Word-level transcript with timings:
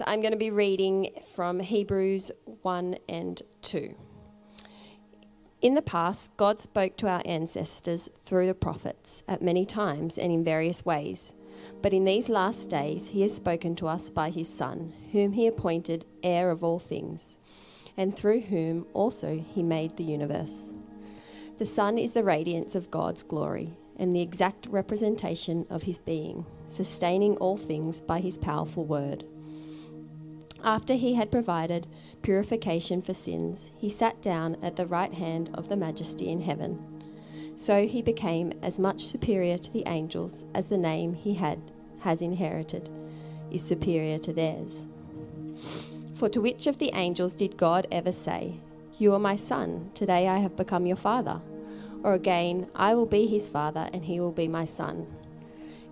So 0.00 0.04
I'm 0.06 0.22
going 0.22 0.32
to 0.32 0.38
be 0.38 0.50
reading 0.50 1.10
from 1.34 1.60
Hebrews 1.60 2.30
1 2.62 2.96
and 3.06 3.42
2. 3.60 3.94
In 5.60 5.74
the 5.74 5.82
past, 5.82 6.34
God 6.38 6.62
spoke 6.62 6.96
to 6.96 7.06
our 7.06 7.20
ancestors 7.26 8.08
through 8.24 8.46
the 8.46 8.54
prophets 8.54 9.22
at 9.28 9.42
many 9.42 9.66
times 9.66 10.16
and 10.16 10.32
in 10.32 10.42
various 10.42 10.86
ways. 10.86 11.34
But 11.82 11.92
in 11.92 12.06
these 12.06 12.30
last 12.30 12.70
days, 12.70 13.08
He 13.08 13.20
has 13.20 13.36
spoken 13.36 13.76
to 13.76 13.88
us 13.88 14.08
by 14.08 14.30
His 14.30 14.48
Son, 14.48 14.94
whom 15.12 15.34
He 15.34 15.46
appointed 15.46 16.06
heir 16.22 16.50
of 16.50 16.64
all 16.64 16.78
things, 16.78 17.36
and 17.94 18.16
through 18.16 18.40
whom 18.40 18.86
also 18.94 19.44
He 19.54 19.62
made 19.62 19.98
the 19.98 20.04
universe. 20.04 20.70
The 21.58 21.66
Son 21.66 21.98
is 21.98 22.14
the 22.14 22.24
radiance 22.24 22.74
of 22.74 22.90
God's 22.90 23.22
glory 23.22 23.76
and 23.98 24.14
the 24.14 24.22
exact 24.22 24.66
representation 24.68 25.66
of 25.68 25.82
His 25.82 25.98
being, 25.98 26.46
sustaining 26.66 27.36
all 27.36 27.58
things 27.58 28.00
by 28.00 28.20
His 28.20 28.38
powerful 28.38 28.86
word. 28.86 29.26
After 30.62 30.94
he 30.94 31.14
had 31.14 31.30
provided 31.30 31.86
purification 32.22 33.00
for 33.00 33.14
sins, 33.14 33.70
he 33.76 33.88
sat 33.88 34.20
down 34.20 34.56
at 34.62 34.76
the 34.76 34.86
right 34.86 35.14
hand 35.14 35.50
of 35.54 35.68
the 35.68 35.76
Majesty 35.76 36.28
in 36.28 36.42
heaven. 36.42 36.78
So 37.54 37.86
he 37.86 38.02
became 38.02 38.52
as 38.62 38.78
much 38.78 39.04
superior 39.04 39.58
to 39.58 39.72
the 39.72 39.84
angels 39.86 40.44
as 40.54 40.66
the 40.66 40.78
name 40.78 41.14
he 41.14 41.34
had 41.34 41.60
has 42.00 42.22
inherited 42.22 42.88
is 43.50 43.62
superior 43.62 44.18
to 44.18 44.32
theirs. 44.32 44.86
For 46.14 46.28
to 46.28 46.40
which 46.40 46.66
of 46.66 46.78
the 46.78 46.90
angels 46.94 47.34
did 47.34 47.56
God 47.56 47.86
ever 47.90 48.12
say, 48.12 48.60
You 48.98 49.14
are 49.14 49.18
my 49.18 49.36
son, 49.36 49.90
today 49.94 50.28
I 50.28 50.38
have 50.38 50.56
become 50.56 50.86
your 50.86 50.96
father? 50.96 51.40
Or 52.02 52.14
again, 52.14 52.68
I 52.74 52.94
will 52.94 53.06
be 53.06 53.26
his 53.26 53.48
father, 53.48 53.88
and 53.92 54.04
he 54.04 54.20
will 54.20 54.32
be 54.32 54.48
my 54.48 54.64
son. 54.64 55.06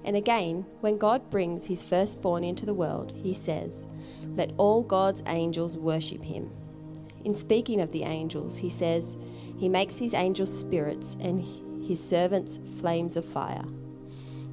And 0.05 0.17
again, 0.17 0.65
when 0.81 0.99
God 0.99 1.29
brings 1.31 1.67
his 1.67 1.83
firstborn 1.83 2.45
into 2.45 2.65
the 2.65 2.75
world, 2.75 3.13
he 3.15 3.35
says, 3.35 3.87
Let 4.27 4.53
all 4.57 4.83
God's 4.83 5.23
angels 5.27 5.77
worship 5.77 6.23
him. 6.23 6.51
In 7.25 7.35
speaking 7.35 7.81
of 7.81 7.93
the 7.93 8.05
angels, 8.05 8.59
he 8.59 8.71
says, 8.71 9.17
He 9.59 9.69
makes 9.69 9.99
his 9.99 10.15
angels 10.15 10.57
spirits 10.57 11.17
and 11.21 11.43
his 11.87 12.03
servants 12.03 12.61
flames 12.81 13.17
of 13.17 13.25
fire. 13.25 13.65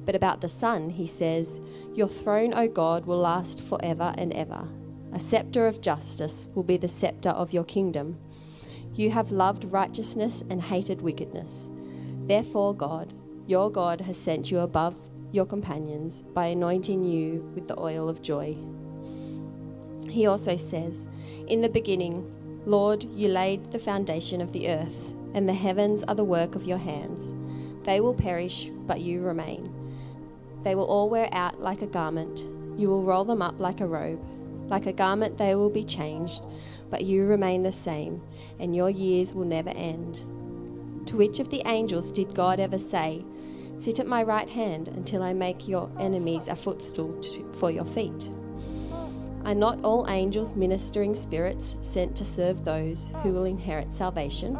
But 0.04 0.14
about 0.14 0.40
the 0.40 0.48
Son, 0.48 0.90
he 0.90 1.06
says, 1.06 1.60
Your 1.94 2.08
throne, 2.08 2.54
O 2.54 2.68
God, 2.68 3.06
will 3.06 3.18
last 3.18 3.62
forever 3.62 4.14
and 4.16 4.32
ever. 4.34 4.68
A 5.12 5.20
scepter 5.20 5.66
of 5.66 5.80
justice 5.80 6.46
will 6.54 6.62
be 6.62 6.76
the 6.76 6.88
scepter 6.88 7.30
of 7.30 7.52
your 7.52 7.64
kingdom. 7.64 8.18
You 8.94 9.10
have 9.10 9.32
loved 9.32 9.64
righteousness 9.64 10.42
and 10.48 10.62
hated 10.62 11.02
wickedness. 11.02 11.70
Therefore, 12.26 12.74
God, 12.74 13.12
your 13.46 13.70
God, 13.70 14.00
has 14.02 14.16
sent 14.16 14.50
you 14.50 14.60
above 14.60 14.96
your 15.36 15.46
companions 15.46 16.24
by 16.34 16.46
anointing 16.46 17.04
you 17.04 17.48
with 17.54 17.68
the 17.68 17.78
oil 17.78 18.08
of 18.08 18.22
joy. 18.22 18.56
He 20.08 20.26
also 20.26 20.56
says, 20.56 21.06
In 21.46 21.60
the 21.60 21.68
beginning, 21.68 22.32
Lord, 22.64 23.04
you 23.04 23.28
laid 23.28 23.70
the 23.70 23.78
foundation 23.78 24.40
of 24.40 24.52
the 24.52 24.68
earth, 24.68 25.14
and 25.34 25.46
the 25.46 25.54
heavens 25.54 26.02
are 26.04 26.14
the 26.14 26.24
work 26.24 26.54
of 26.54 26.64
your 26.64 26.78
hands. 26.78 27.34
They 27.84 28.00
will 28.00 28.14
perish, 28.14 28.70
but 28.86 29.02
you 29.02 29.20
remain. 29.20 29.72
They 30.62 30.74
will 30.74 30.86
all 30.86 31.10
wear 31.10 31.28
out 31.32 31.60
like 31.60 31.82
a 31.82 31.86
garment. 31.86 32.46
You 32.78 32.88
will 32.88 33.02
roll 33.02 33.24
them 33.24 33.42
up 33.42 33.60
like 33.60 33.80
a 33.80 33.86
robe. 33.86 34.24
Like 34.68 34.86
a 34.86 34.92
garment, 34.92 35.38
they 35.38 35.54
will 35.54 35.70
be 35.70 35.84
changed, 35.84 36.42
but 36.90 37.04
you 37.04 37.26
remain 37.26 37.62
the 37.62 37.70
same, 37.70 38.22
and 38.58 38.74
your 38.74 38.90
years 38.90 39.34
will 39.34 39.44
never 39.44 39.70
end. 39.70 40.24
To 41.06 41.16
which 41.16 41.38
of 41.38 41.50
the 41.50 41.62
angels 41.66 42.10
did 42.10 42.34
God 42.34 42.58
ever 42.58 42.78
say, 42.78 43.24
Sit 43.78 44.00
at 44.00 44.06
my 44.06 44.22
right 44.22 44.48
hand 44.48 44.88
until 44.88 45.22
I 45.22 45.34
make 45.34 45.68
your 45.68 45.90
enemies 46.00 46.48
a 46.48 46.56
footstool 46.56 47.12
to, 47.20 47.52
for 47.58 47.70
your 47.70 47.84
feet. 47.84 48.30
Are 49.44 49.54
not 49.54 49.84
all 49.84 50.08
angels 50.08 50.56
ministering 50.56 51.14
spirits 51.14 51.76
sent 51.82 52.16
to 52.16 52.24
serve 52.24 52.64
those 52.64 53.06
who 53.22 53.32
will 53.32 53.44
inherit 53.44 53.92
salvation? 53.92 54.58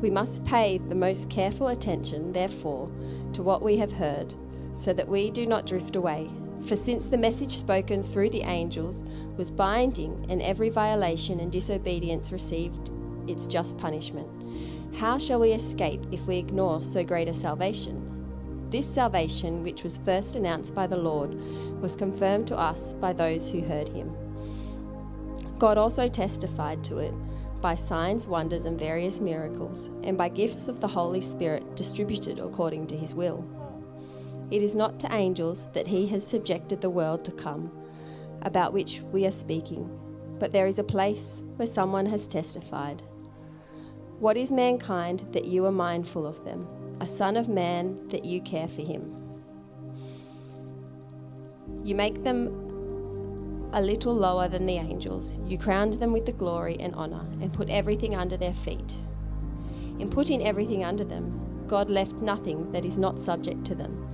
We 0.00 0.10
must 0.10 0.44
pay 0.44 0.78
the 0.78 0.94
most 0.94 1.30
careful 1.30 1.68
attention, 1.68 2.32
therefore, 2.32 2.90
to 3.34 3.42
what 3.42 3.62
we 3.62 3.76
have 3.76 3.92
heard, 3.92 4.34
so 4.72 4.92
that 4.94 5.06
we 5.08 5.30
do 5.30 5.46
not 5.46 5.66
drift 5.66 5.94
away. 5.94 6.28
For 6.66 6.74
since 6.76 7.06
the 7.06 7.18
message 7.18 7.52
spoken 7.52 8.02
through 8.02 8.30
the 8.30 8.42
angels 8.42 9.04
was 9.36 9.50
binding, 9.50 10.26
and 10.28 10.42
every 10.42 10.70
violation 10.70 11.38
and 11.38 11.52
disobedience 11.52 12.32
received 12.32 12.90
its 13.28 13.46
just 13.46 13.78
punishment, 13.78 14.28
how 14.94 15.18
shall 15.18 15.40
we 15.40 15.52
escape 15.52 16.02
if 16.12 16.26
we 16.26 16.38
ignore 16.38 16.80
so 16.80 17.02
great 17.02 17.28
a 17.28 17.34
salvation? 17.34 18.08
This 18.70 18.86
salvation, 18.86 19.62
which 19.62 19.82
was 19.82 19.98
first 19.98 20.34
announced 20.36 20.74
by 20.74 20.86
the 20.86 20.96
Lord, 20.96 21.34
was 21.80 21.96
confirmed 21.96 22.46
to 22.48 22.58
us 22.58 22.94
by 22.94 23.12
those 23.12 23.50
who 23.50 23.60
heard 23.60 23.88
him. 23.88 24.14
God 25.58 25.78
also 25.78 26.08
testified 26.08 26.82
to 26.84 26.98
it 26.98 27.14
by 27.60 27.74
signs, 27.74 28.26
wonders, 28.26 28.64
and 28.64 28.78
various 28.78 29.20
miracles, 29.20 29.90
and 30.02 30.18
by 30.18 30.28
gifts 30.28 30.68
of 30.68 30.80
the 30.80 30.88
Holy 30.88 31.20
Spirit 31.20 31.76
distributed 31.76 32.38
according 32.40 32.88
to 32.88 32.96
his 32.96 33.14
will. 33.14 33.44
It 34.50 34.62
is 34.62 34.74
not 34.76 34.98
to 35.00 35.14
angels 35.14 35.68
that 35.72 35.86
he 35.86 36.06
has 36.08 36.26
subjected 36.26 36.80
the 36.80 36.90
world 36.90 37.24
to 37.24 37.32
come, 37.32 37.70
about 38.42 38.72
which 38.72 39.00
we 39.12 39.24
are 39.26 39.30
speaking, 39.30 39.88
but 40.38 40.52
there 40.52 40.66
is 40.66 40.78
a 40.78 40.84
place 40.84 41.42
where 41.56 41.68
someone 41.68 42.06
has 42.06 42.26
testified. 42.26 43.02
What 44.22 44.36
is 44.36 44.52
mankind 44.52 45.26
that 45.32 45.46
you 45.46 45.66
are 45.66 45.72
mindful 45.72 46.28
of 46.28 46.44
them? 46.44 46.68
A 47.00 47.06
son 47.08 47.36
of 47.36 47.48
man 47.48 48.06
that 48.06 48.24
you 48.24 48.40
care 48.40 48.68
for 48.68 48.82
him. 48.82 49.16
You 51.82 51.96
make 51.96 52.22
them 52.22 53.70
a 53.72 53.82
little 53.82 54.14
lower 54.14 54.46
than 54.46 54.64
the 54.64 54.76
angels. 54.76 55.40
You 55.44 55.58
crowned 55.58 55.94
them 55.94 56.12
with 56.12 56.24
the 56.24 56.32
glory 56.32 56.76
and 56.78 56.94
honour 56.94 57.26
and 57.40 57.52
put 57.52 57.68
everything 57.68 58.14
under 58.14 58.36
their 58.36 58.54
feet. 58.54 58.96
In 59.98 60.08
putting 60.08 60.46
everything 60.46 60.84
under 60.84 61.02
them, 61.02 61.64
God 61.66 61.90
left 61.90 62.22
nothing 62.22 62.70
that 62.70 62.84
is 62.84 62.96
not 62.96 63.18
subject 63.18 63.64
to 63.64 63.74
them. 63.74 64.08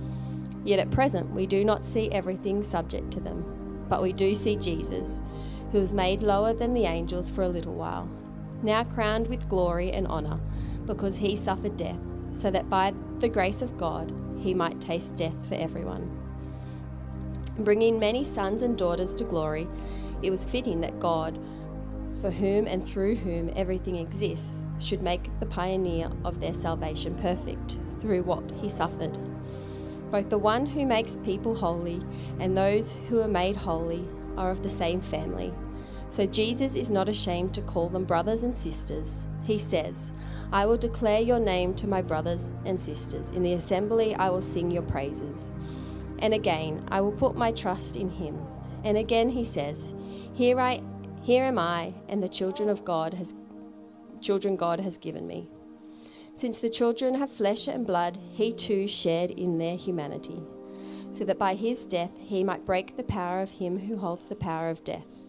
Yet 0.65 0.79
at 0.79 0.89
present, 0.89 1.29
we 1.35 1.45
do 1.45 1.63
not 1.63 1.85
see 1.85 2.09
everything 2.09 2.63
subject 2.63 3.11
to 3.11 3.19
them, 3.19 3.85
but 3.87 4.01
we 4.01 4.13
do 4.13 4.33
see 4.33 4.55
Jesus, 4.55 5.21
who 5.71 5.81
was 5.81 5.93
made 5.93 6.23
lower 6.23 6.51
than 6.51 6.73
the 6.73 6.85
angels 6.85 7.29
for 7.29 7.43
a 7.43 7.47
little 7.47 7.75
while 7.75 8.09
now 8.63 8.83
crowned 8.83 9.27
with 9.27 9.49
glory 9.49 9.91
and 9.91 10.07
honour, 10.07 10.39
because 10.85 11.17
he 11.17 11.35
suffered 11.35 11.77
death, 11.77 11.99
so 12.31 12.49
that 12.51 12.69
by 12.69 12.93
the 13.19 13.29
grace 13.29 13.61
of 13.61 13.77
God 13.77 14.13
he 14.39 14.53
might 14.53 14.79
taste 14.81 15.15
death 15.15 15.35
for 15.47 15.55
everyone. 15.55 16.09
Bringing 17.59 17.99
many 17.99 18.23
sons 18.23 18.61
and 18.61 18.77
daughters 18.77 19.13
to 19.15 19.23
glory, 19.23 19.67
it 20.21 20.31
was 20.31 20.45
fitting 20.45 20.81
that 20.81 20.99
God, 20.99 21.37
for 22.21 22.31
whom 22.31 22.67
and 22.67 22.87
through 22.87 23.15
whom 23.15 23.51
everything 23.55 23.95
exists, 23.97 24.63
should 24.79 25.01
make 25.01 25.29
the 25.39 25.45
pioneer 25.45 26.09
of 26.23 26.39
their 26.39 26.53
salvation 26.53 27.15
perfect 27.15 27.77
through 27.99 28.23
what 28.23 28.49
he 28.61 28.69
suffered. 28.69 29.17
Both 30.09 30.29
the 30.29 30.37
one 30.37 30.65
who 30.65 30.85
makes 30.85 31.17
people 31.17 31.53
holy 31.53 32.01
and 32.39 32.57
those 32.57 32.93
who 33.09 33.21
are 33.21 33.27
made 33.27 33.55
holy 33.55 34.07
are 34.37 34.51
of 34.51 34.63
the 34.63 34.69
same 34.69 35.01
family. 35.01 35.53
So 36.09 36.25
Jesus 36.25 36.75
is 36.75 36.89
not 36.89 37.07
ashamed 37.07 37.53
to 37.53 37.61
call 37.61 37.87
them 37.87 38.03
brothers 38.03 38.41
and 38.41 38.55
sisters. 38.55 39.27
He 39.43 39.59
says, 39.59 40.11
I 40.51 40.65
will 40.65 40.77
declare 40.77 41.21
your 41.21 41.39
name 41.39 41.75
to 41.75 41.87
my 41.87 42.01
brothers 42.01 42.49
and 42.65 42.79
sisters. 42.79 43.29
In 43.31 43.43
the 43.43 43.53
assembly, 43.53 44.15
I 44.15 44.29
will 44.29 44.41
sing 44.41 44.71
your 44.71 44.81
praises. 44.81 45.51
And 46.17 46.33
again, 46.33 46.83
I 46.89 47.01
will 47.01 47.11
put 47.11 47.35
my 47.35 47.51
trust 47.51 47.95
in 47.95 48.09
him. 48.09 48.41
And 48.83 48.97
again, 48.97 49.29
he 49.29 49.43
says, 49.43 49.93
Here 50.33 50.59
I, 50.59 50.81
here 51.21 51.43
am 51.43 51.59
I, 51.59 51.93
and 52.07 52.23
the 52.23 52.29
children 52.29 52.69
of 52.69 52.83
God 52.83 53.13
has, 53.13 53.35
children 54.19 54.55
God 54.55 54.79
has 54.79 54.97
given 54.97 55.27
me. 55.27 55.47
Since 56.33 56.59
the 56.59 56.69
children 56.69 57.15
have 57.15 57.29
flesh 57.29 57.67
and 57.67 57.85
blood, 57.85 58.17
he 58.31 58.51
too 58.51 58.87
shared 58.87 59.29
in 59.31 59.59
their 59.59 59.75
humanity, 59.75 60.41
so 61.11 61.23
that 61.25 61.37
by 61.37 61.53
his 61.53 61.85
death 61.85 62.17
he 62.17 62.43
might 62.43 62.65
break 62.65 62.97
the 62.97 63.03
power 63.03 63.41
of 63.41 63.51
him 63.51 63.77
who 63.77 63.97
holds 63.97 64.27
the 64.27 64.35
power 64.35 64.69
of 64.69 64.83
death 64.83 65.28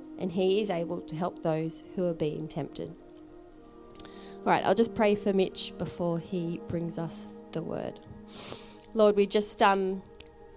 and 0.21 0.31
he 0.31 0.61
is 0.61 0.69
able 0.69 1.01
to 1.01 1.15
help 1.15 1.41
those 1.41 1.81
who 1.95 2.05
are 2.05 2.13
being 2.13 2.47
tempted. 2.47 2.93
All 3.99 4.51
right, 4.51 4.63
I'll 4.65 4.75
just 4.75 4.95
pray 4.95 5.15
for 5.15 5.33
Mitch 5.33 5.73
before 5.77 6.19
he 6.19 6.61
brings 6.67 6.97
us 6.97 7.33
the 7.51 7.61
word. 7.61 7.99
Lord, 8.93 9.15
we 9.15 9.25
just 9.25 9.61
um, 9.61 10.01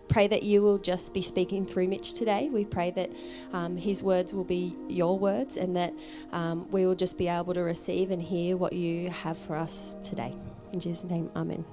pray 0.09 0.27
that 0.27 0.43
you 0.43 0.63
will 0.63 0.79
just 0.79 1.15
be 1.15 1.23
speaking 1.23 1.65
through 1.67 1.89
Mitch 1.89 2.15
today. 2.15 2.49
We 2.49 2.65
pray 2.65 2.91
that 2.93 3.11
um, 3.53 3.77
his 3.77 4.03
words 4.03 4.35
will 4.35 4.45
be 4.45 4.77
your 4.89 5.19
words 5.19 5.57
and 5.57 5.77
that 5.77 5.93
um, 6.33 6.71
we 6.71 6.87
will 6.87 6.95
just 6.95 7.19
be 7.19 7.29
able 7.29 7.55
to 7.55 7.63
receive 7.63 8.11
and 8.11 8.23
hear 8.23 8.57
what 8.57 8.73
you 8.73 9.11
have 9.11 9.39
for 9.39 9.57
us 9.57 9.97
today. 10.03 10.35
In 10.73 10.81
Jesus' 10.81 11.05
name, 11.05 11.31
Amen. 11.37 11.65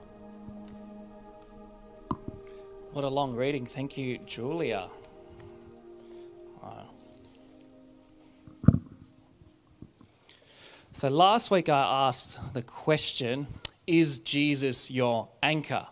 What 2.94 3.06
a 3.06 3.10
long 3.10 3.36
reading. 3.36 3.66
Thank 3.66 3.98
you, 3.98 4.18
Julia. 4.20 4.90
Wow. 6.62 6.91
So 11.02 11.10
last 11.10 11.50
week 11.50 11.68
I 11.68 11.82
asked 12.08 12.54
the 12.54 12.62
question 12.62 13.48
Is 13.88 14.20
Jesus 14.20 14.92
your 14.92 15.30
anchor? 15.42 15.88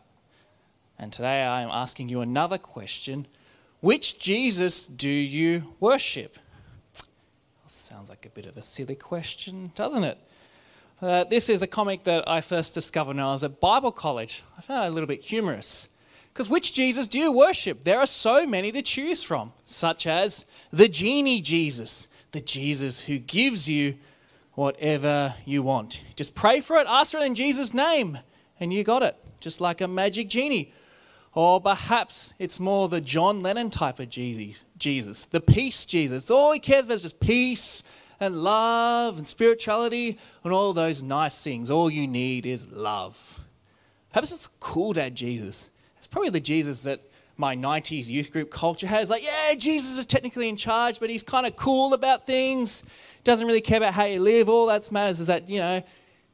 And 1.00 1.12
today 1.12 1.42
I 1.42 1.64
am 1.64 1.70
asking 1.72 2.10
you 2.10 2.22
another 2.22 2.60
question 2.60 3.26
Which 3.80 4.20
Jesus 4.20 4.86
do 4.86 5.10
you 5.10 5.74
worship? 5.80 6.38
Sounds 7.66 8.10
like 8.10 8.28
a 8.28 8.30
bit 8.30 8.46
of 8.46 8.56
a 8.56 8.62
silly 8.62 8.94
question, 8.94 9.72
doesn't 9.74 10.04
it? 10.04 10.20
Uh, 11.02 11.24
this 11.24 11.50
is 11.50 11.64
a 11.64 11.68
comic 11.68 12.04
that 12.04 12.30
I 12.30 12.42
first 12.42 12.76
discovered 12.76 13.16
when 13.16 13.26
I 13.26 13.32
was 13.32 13.44
at 13.44 13.60
Bible 13.60 13.92
college. 13.92 14.44
I 14.60 14.62
found 14.62 14.86
it 14.86 14.90
a 14.90 14.94
little 14.94 15.08
bit 15.08 15.24
humorous. 15.24 15.90
Because 16.32 16.52
which 16.52 16.72
Jesus 16.72 17.08
do 17.08 17.18
you 17.18 17.32
worship? 17.32 17.84
There 17.84 17.98
are 17.98 18.06
so 18.06 18.46
many 18.46 18.72
to 18.74 18.84
choose 18.84 19.24
from, 19.24 19.54
such 19.66 20.06
as 20.06 20.46
the 20.72 20.88
genie 20.88 21.42
Jesus, 21.42 22.08
the 22.32 22.42
Jesus 22.42 23.00
who 23.00 23.18
gives 23.18 23.68
you 23.68 23.96
whatever 24.60 25.36
you 25.46 25.64
want. 25.64 26.02
Just 26.18 26.36
pray 26.36 26.60
for 26.60 26.76
it, 26.76 26.86
ask 26.90 27.12
for 27.12 27.20
it 27.20 27.26
in 27.26 27.34
Jesus' 27.34 27.74
name, 27.74 28.20
and 28.60 28.74
you 28.74 28.84
got 28.84 29.02
it, 29.02 29.16
just 29.40 29.62
like 29.62 29.80
a 29.80 29.88
magic 29.88 30.28
genie. 30.28 30.74
Or 31.34 31.62
perhaps 31.62 32.34
it's 32.40 32.60
more 32.60 32.90
the 32.90 33.00
John 33.00 33.40
Lennon 33.40 33.72
type 33.72 34.02
of 34.02 34.10
Jesus, 34.10 34.66
Jesus, 34.78 35.24
the 35.24 35.40
peace 35.40 35.86
Jesus. 35.86 36.30
All 36.30 36.52
he 36.52 36.60
cares 36.60 36.84
about 36.84 36.96
is 36.96 37.04
just 37.04 37.22
peace 37.22 37.84
and 38.20 38.44
love 38.44 39.18
and 39.18 39.26
spirituality 39.26 40.18
and 40.44 40.52
all 40.52 40.74
those 40.74 41.02
nice 41.02 41.42
things. 41.42 41.72
All 41.72 41.90
you 41.90 42.06
need 42.06 42.46
is 42.46 42.70
love. 42.70 43.40
Perhaps 44.12 44.34
it's 44.34 44.48
cool 44.60 44.92
dad 44.92 45.16
Jesus. 45.16 45.70
It's 45.98 46.08
probably 46.08 46.32
the 46.32 46.42
Jesus 46.42 46.82
that 46.82 47.00
my 47.38 47.56
90s 47.56 48.10
youth 48.10 48.34
group 48.34 48.52
culture 48.52 48.88
has. 48.88 49.10
Like, 49.10 49.24
yeah, 49.24 49.54
Jesus 49.58 49.98
is 49.98 50.06
technically 50.06 50.50
in 50.50 50.58
charge, 50.58 51.00
but 51.00 51.10
he's 51.10 51.24
kind 51.24 51.48
of 51.48 51.56
cool 51.56 51.94
about 51.94 52.28
things. 52.28 52.84
Doesn't 53.24 53.46
really 53.46 53.62
care 53.62 53.78
about 53.78 53.94
how 53.94 54.06
you 54.06 54.20
live. 54.20 54.50
All 54.50 54.68
that 54.68 54.92
matters 54.92 55.20
is 55.20 55.28
that, 55.28 55.50
you 55.50 55.60
know, 55.60 55.84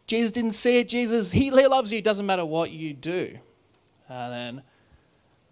Jesus 0.08 0.32
didn't 0.32 0.54
see 0.54 0.80
it. 0.80 0.88
Jesus, 0.88 1.32
he, 1.32 1.52
loves 1.52 1.92
you. 1.92 2.00
It 2.00 2.04
doesn't 2.04 2.26
matter 2.26 2.46
what 2.46 2.72
you 2.72 2.94
do. 2.94 3.38
And 4.08 4.34
then 4.34 4.64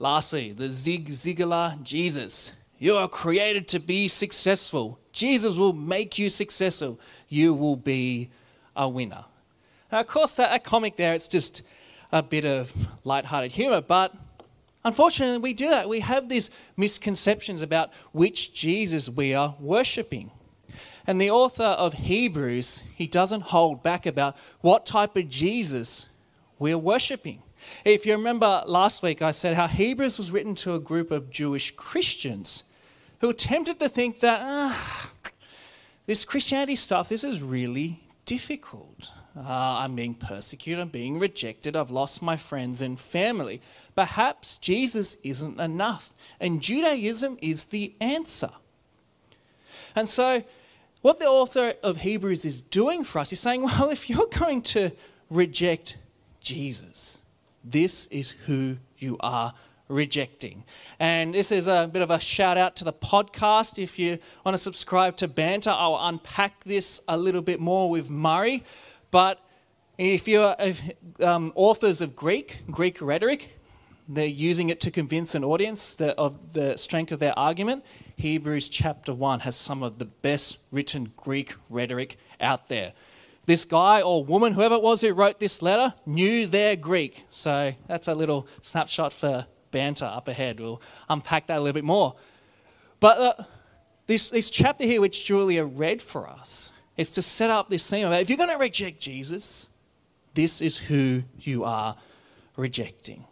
Lastly, 0.03 0.51
the 0.51 0.69
Zig 0.69 1.07
Ziglar 1.07 1.81
Jesus. 1.81 2.51
You 2.77 2.97
are 2.97 3.07
created 3.07 3.69
to 3.69 3.79
be 3.79 4.09
successful. 4.09 4.99
Jesus 5.13 5.57
will 5.57 5.71
make 5.71 6.19
you 6.19 6.29
successful. 6.29 6.99
You 7.29 7.53
will 7.53 7.77
be 7.77 8.29
a 8.75 8.89
winner. 8.89 9.23
Now, 9.89 10.01
of 10.01 10.07
course, 10.07 10.35
that, 10.35 10.49
that 10.49 10.65
comic 10.65 10.97
there, 10.97 11.13
it's 11.13 11.29
just 11.29 11.61
a 12.11 12.21
bit 12.21 12.43
of 12.43 12.73
light-hearted 13.05 13.53
humor, 13.53 13.79
but 13.79 14.13
unfortunately, 14.83 15.37
we 15.37 15.53
do 15.53 15.69
that. 15.69 15.87
We 15.87 16.01
have 16.01 16.27
these 16.27 16.51
misconceptions 16.75 17.61
about 17.61 17.93
which 18.11 18.53
Jesus 18.53 19.07
we 19.07 19.33
are 19.33 19.55
worshipping. 19.57 20.31
And 21.05 21.19
the 21.19 21.31
author 21.31 21.63
of 21.63 21.93
Hebrews, 21.93 22.83
he 22.95 23.07
doesn't 23.07 23.41
hold 23.41 23.83
back 23.83 24.05
about 24.05 24.37
what 24.61 24.85
type 24.85 25.15
of 25.15 25.29
Jesus 25.29 26.05
we're 26.59 26.77
worshipping. 26.77 27.41
If 27.83 28.05
you 28.05 28.13
remember 28.13 28.63
last 28.65 29.01
week, 29.01 29.21
I 29.21 29.31
said 29.31 29.55
how 29.55 29.67
Hebrews 29.67 30.17
was 30.17 30.31
written 30.31 30.55
to 30.55 30.75
a 30.75 30.79
group 30.79 31.11
of 31.11 31.29
Jewish 31.29 31.71
Christians 31.71 32.63
who 33.19 33.27
were 33.27 33.33
tempted 33.33 33.79
to 33.79 33.89
think 33.89 34.19
that, 34.19 34.41
ah, 34.43 35.11
this 36.05 36.25
Christianity 36.25 36.75
stuff, 36.75 37.09
this 37.09 37.23
is 37.23 37.41
really 37.41 38.01
difficult. 38.25 39.09
Uh, 39.35 39.41
I'm 39.79 39.95
being 39.95 40.13
persecuted, 40.13 40.81
I'm 40.81 40.89
being 40.89 41.17
rejected, 41.17 41.75
I've 41.75 41.89
lost 41.89 42.21
my 42.21 42.37
friends 42.37 42.81
and 42.81 42.99
family. 42.99 43.61
Perhaps 43.95 44.57
Jesus 44.57 45.17
isn't 45.23 45.59
enough, 45.59 46.13
and 46.39 46.61
Judaism 46.61 47.37
is 47.41 47.65
the 47.65 47.93
answer. 47.99 48.51
And 49.95 50.07
so, 50.07 50.43
what 51.03 51.19
the 51.19 51.27
author 51.27 51.73
of 51.83 51.97
Hebrews 51.97 52.45
is 52.45 52.61
doing 52.61 53.03
for 53.03 53.19
us 53.19 53.33
is 53.33 53.39
saying, 53.41 53.63
well, 53.63 53.89
if 53.89 54.09
you're 54.09 54.25
going 54.27 54.61
to 54.61 54.91
reject 55.29 55.97
Jesus, 56.39 57.21
this 57.61 58.07
is 58.07 58.31
who 58.31 58.77
you 58.97 59.17
are 59.19 59.53
rejecting. 59.89 60.63
And 61.01 61.33
this 61.33 61.51
is 61.51 61.67
a 61.67 61.89
bit 61.91 62.01
of 62.01 62.09
a 62.09 62.21
shout 62.21 62.57
out 62.57 62.77
to 62.77 62.85
the 62.85 62.93
podcast. 62.93 63.83
If 63.83 63.99
you 63.99 64.17
want 64.45 64.55
to 64.55 64.63
subscribe 64.63 65.17
to 65.17 65.27
Banter, 65.27 65.71
I'll 65.71 65.99
unpack 66.01 66.63
this 66.63 67.01
a 67.09 67.17
little 67.17 67.41
bit 67.41 67.59
more 67.59 67.89
with 67.89 68.09
Murray. 68.09 68.63
But 69.11 69.45
if 69.97 70.25
you're 70.25 70.55
um, 71.19 71.51
authors 71.55 71.99
of 71.99 72.15
Greek, 72.15 72.59
Greek 72.71 73.01
rhetoric, 73.01 73.59
they're 74.07 74.25
using 74.25 74.69
it 74.69 74.81
to 74.81 74.91
convince 74.91 75.35
an 75.35 75.43
audience 75.43 75.99
of 76.01 76.53
the 76.53 76.77
strength 76.77 77.11
of 77.11 77.19
their 77.19 77.37
argument. 77.37 77.85
Hebrews 78.17 78.69
chapter 78.69 79.13
1 79.13 79.41
has 79.41 79.55
some 79.55 79.83
of 79.83 79.97
the 79.97 80.05
best 80.05 80.57
written 80.71 81.13
Greek 81.15 81.55
rhetoric 81.69 82.17
out 82.39 82.69
there 82.69 82.93
this 83.45 83.65
guy 83.65 84.01
or 84.01 84.23
woman, 84.23 84.53
whoever 84.53 84.75
it 84.75 84.81
was 84.81 85.01
who 85.01 85.13
wrote 85.13 85.39
this 85.39 85.61
letter, 85.61 85.93
knew 86.05 86.47
their 86.47 86.75
Greek. 86.75 87.23
So 87.29 87.73
that's 87.87 88.07
a 88.07 88.15
little 88.15 88.47
snapshot 88.61 89.11
for 89.11 89.45
banter 89.71 90.05
up 90.05 90.27
ahead. 90.27 90.59
We'll 90.59 90.81
unpack 91.09 91.47
that 91.47 91.57
a 91.57 91.59
little 91.59 91.73
bit 91.73 91.83
more. 91.83 92.15
But 92.99 93.17
uh, 93.17 93.43
this, 94.07 94.29
this 94.29 94.49
chapter 94.49 94.85
here, 94.85 95.01
which 95.01 95.25
Julia 95.25 95.65
read 95.65 96.01
for 96.01 96.27
us, 96.29 96.71
is 96.95 97.11
to 97.15 97.21
set 97.21 97.49
up 97.49 97.69
this 97.69 97.89
theme 97.89 98.07
about 98.07 98.21
if 98.21 98.29
you're 98.29 98.37
going 98.37 98.49
to 98.49 98.57
reject 98.57 99.01
Jesus, 99.01 99.69
this 100.35 100.61
is 100.61 100.77
who 100.77 101.23
you 101.37 101.63
are 101.63 101.95
rejecting. 102.55 103.25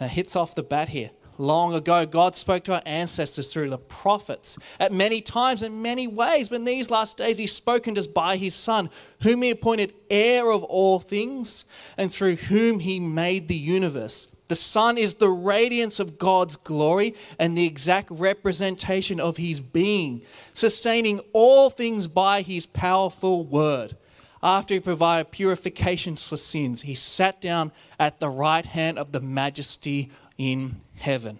It 0.00 0.10
hits 0.10 0.36
off 0.36 0.54
the 0.54 0.62
bat 0.62 0.88
here 0.88 1.10
long 1.40 1.74
ago, 1.74 2.06
God 2.06 2.36
spoke 2.36 2.64
to 2.64 2.74
our 2.74 2.82
ancestors 2.84 3.52
through 3.52 3.70
the 3.70 3.78
prophets 3.78 4.58
at 4.78 4.92
many 4.92 5.20
times 5.20 5.62
in 5.62 5.82
many 5.82 6.06
ways. 6.06 6.50
But 6.50 6.56
in 6.56 6.64
these 6.64 6.90
last 6.90 7.16
days, 7.16 7.38
He's 7.38 7.52
spoken 7.52 7.94
to 7.94 8.00
us 8.00 8.06
by 8.06 8.36
His 8.36 8.54
Son, 8.54 8.90
whom 9.22 9.42
He 9.42 9.50
appointed 9.50 9.94
heir 10.10 10.50
of 10.50 10.62
all 10.64 11.00
things, 11.00 11.64
and 11.96 12.12
through 12.12 12.36
whom 12.36 12.80
He 12.80 13.00
made 13.00 13.48
the 13.48 13.56
universe. 13.56 14.28
The 14.48 14.54
Son 14.54 14.98
is 14.98 15.14
the 15.14 15.30
radiance 15.30 16.00
of 16.00 16.18
God's 16.18 16.56
glory 16.56 17.14
and 17.38 17.56
the 17.56 17.66
exact 17.66 18.10
representation 18.10 19.18
of 19.18 19.36
His 19.36 19.60
being, 19.60 20.22
sustaining 20.52 21.20
all 21.32 21.70
things 21.70 22.06
by 22.06 22.42
His 22.42 22.66
powerful 22.66 23.44
word. 23.44 23.96
After 24.42 24.74
He 24.74 24.80
provided 24.80 25.30
purifications 25.30 26.22
for 26.22 26.36
sins, 26.36 26.82
He 26.82 26.94
sat 26.94 27.40
down 27.40 27.72
at 27.98 28.20
the 28.20 28.28
right 28.28 28.64
hand 28.64 28.98
of 28.98 29.12
the 29.12 29.20
majesty 29.20 30.10
in 30.38 30.76
heaven. 30.96 31.38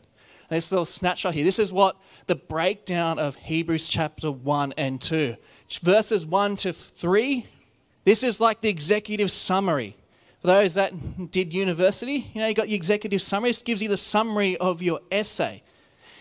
This 0.48 0.72
little 0.72 0.84
snapshot 0.84 1.34
here. 1.34 1.44
This 1.44 1.60
is 1.60 1.72
what 1.72 1.96
the 2.26 2.34
breakdown 2.34 3.18
of 3.18 3.36
Hebrews 3.36 3.86
chapter 3.86 4.30
1 4.32 4.74
and 4.76 5.00
2. 5.00 5.36
Verses 5.82 6.26
1 6.26 6.56
to 6.56 6.72
3, 6.72 7.46
this 8.04 8.24
is 8.24 8.40
like 8.40 8.60
the 8.60 8.68
executive 8.68 9.30
summary. 9.30 9.96
For 10.40 10.48
those 10.48 10.74
that 10.74 11.30
did 11.30 11.52
university, 11.52 12.30
you 12.34 12.40
know, 12.40 12.48
you 12.48 12.54
got 12.54 12.68
your 12.68 12.76
executive 12.76 13.22
summary. 13.22 13.50
This 13.50 13.62
gives 13.62 13.82
you 13.82 13.88
the 13.88 13.96
summary 13.96 14.56
of 14.56 14.82
your 14.82 15.00
essay. 15.10 15.62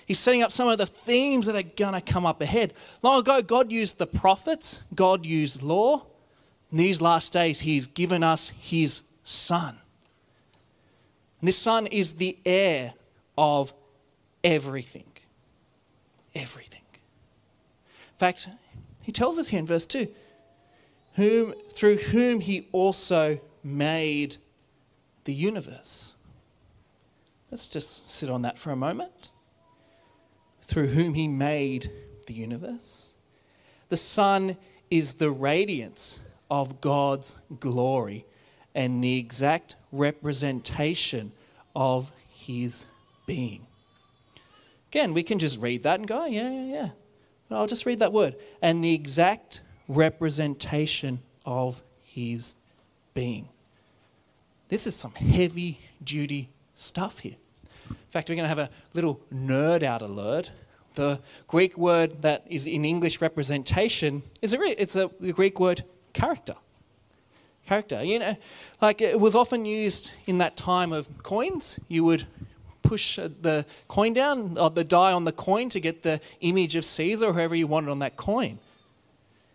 He's 0.05 0.19
setting 0.19 0.43
up 0.43 0.51
some 0.51 0.67
of 0.67 0.77
the 0.77 0.85
themes 0.85 1.45
that 1.47 1.55
are 1.55 1.63
going 1.63 1.93
to 1.93 2.01
come 2.01 2.25
up 2.25 2.41
ahead. 2.41 2.73
Long 3.01 3.19
ago, 3.19 3.41
God 3.41 3.71
used 3.71 3.97
the 3.97 4.07
prophets, 4.07 4.83
God 4.93 5.25
used 5.25 5.63
law. 5.63 6.05
In 6.71 6.77
these 6.77 7.01
last 7.01 7.33
days, 7.33 7.61
He's 7.61 7.87
given 7.87 8.23
us 8.23 8.51
His 8.51 9.03
Son. 9.23 9.77
And 11.39 11.47
this 11.47 11.57
Son 11.57 11.87
is 11.87 12.15
the 12.15 12.37
heir 12.45 12.93
of 13.37 13.73
everything. 14.43 15.11
Everything. 16.35 16.81
In 16.91 18.19
fact, 18.19 18.47
he 19.01 19.11
tells 19.11 19.39
us 19.39 19.49
here 19.49 19.59
in 19.59 19.65
verse 19.65 19.85
2 19.85 20.07
whom, 21.15 21.53
through 21.71 21.97
whom 21.97 22.39
he 22.39 22.67
also 22.71 23.39
made 23.63 24.37
the 25.23 25.33
universe. 25.33 26.15
Let's 27.51 27.67
just 27.67 28.09
sit 28.09 28.29
on 28.29 28.43
that 28.43 28.59
for 28.59 28.71
a 28.71 28.75
moment. 28.75 29.31
Through 30.63 30.87
whom 30.87 31.15
he 31.15 31.27
made 31.27 31.91
the 32.27 32.33
universe. 32.33 33.15
The 33.89 33.97
sun 33.97 34.55
is 34.91 35.15
the 35.15 35.31
radiance 35.31 36.19
of 36.49 36.81
God's 36.81 37.37
glory 37.59 38.25
and 38.75 39.03
the 39.03 39.17
exact 39.17 39.75
representation 39.91 41.31
of 41.75 42.11
his 42.29 42.87
being. 43.25 43.65
Again, 44.89 45.13
we 45.13 45.23
can 45.23 45.39
just 45.39 45.59
read 45.59 45.83
that 45.83 45.99
and 45.99 46.07
go, 46.07 46.23
oh, 46.23 46.25
yeah, 46.25 46.49
yeah, 46.49 46.65
yeah. 46.65 46.89
I'll 47.51 47.67
just 47.67 47.85
read 47.85 47.99
that 47.99 48.13
word. 48.13 48.35
And 48.61 48.83
the 48.83 48.93
exact 48.93 49.61
representation 49.87 51.19
of 51.45 51.81
his 52.01 52.55
being. 53.13 53.49
This 54.69 54.85
is 54.85 54.95
some 54.95 55.13
heavy 55.13 55.79
duty 56.03 56.49
stuff 56.75 57.19
here. 57.19 57.35
In 57.89 57.95
fact, 58.05 58.29
we're 58.29 58.35
going 58.35 58.45
to 58.45 58.49
have 58.49 58.59
a 58.59 58.69
little 58.93 59.21
nerd 59.33 59.83
out 59.83 60.01
alert. 60.01 60.51
The 60.95 61.19
Greek 61.47 61.77
word 61.77 62.21
that 62.21 62.45
is 62.47 62.67
in 62.67 62.85
English 62.85 63.21
representation 63.21 64.23
is 64.41 64.53
a, 64.53 64.81
it's 64.81 64.95
a 64.95 65.07
Greek 65.07 65.59
word 65.59 65.83
character. 66.13 66.55
Character. 67.65 68.03
You 68.03 68.19
know, 68.19 68.37
like 68.81 69.01
it 69.01 69.19
was 69.19 69.35
often 69.35 69.65
used 69.65 70.11
in 70.25 70.39
that 70.39 70.57
time 70.57 70.91
of 70.91 71.23
coins. 71.23 71.79
You 71.87 72.03
would 72.05 72.25
push 72.81 73.19
uh, 73.19 73.29
the 73.41 73.65
coin 73.87 74.13
down, 74.13 74.57
or 74.57 74.69
the 74.69 74.83
die 74.83 75.11
on 75.11 75.25
the 75.25 75.31
coin 75.31 75.69
to 75.69 75.79
get 75.79 76.03
the 76.03 76.19
image 76.41 76.75
of 76.75 76.85
Caesar 76.85 77.27
or 77.27 77.33
whoever 77.33 77.55
you 77.55 77.67
wanted 77.67 77.91
on 77.91 77.99
that 77.99 78.17
coin. 78.17 78.59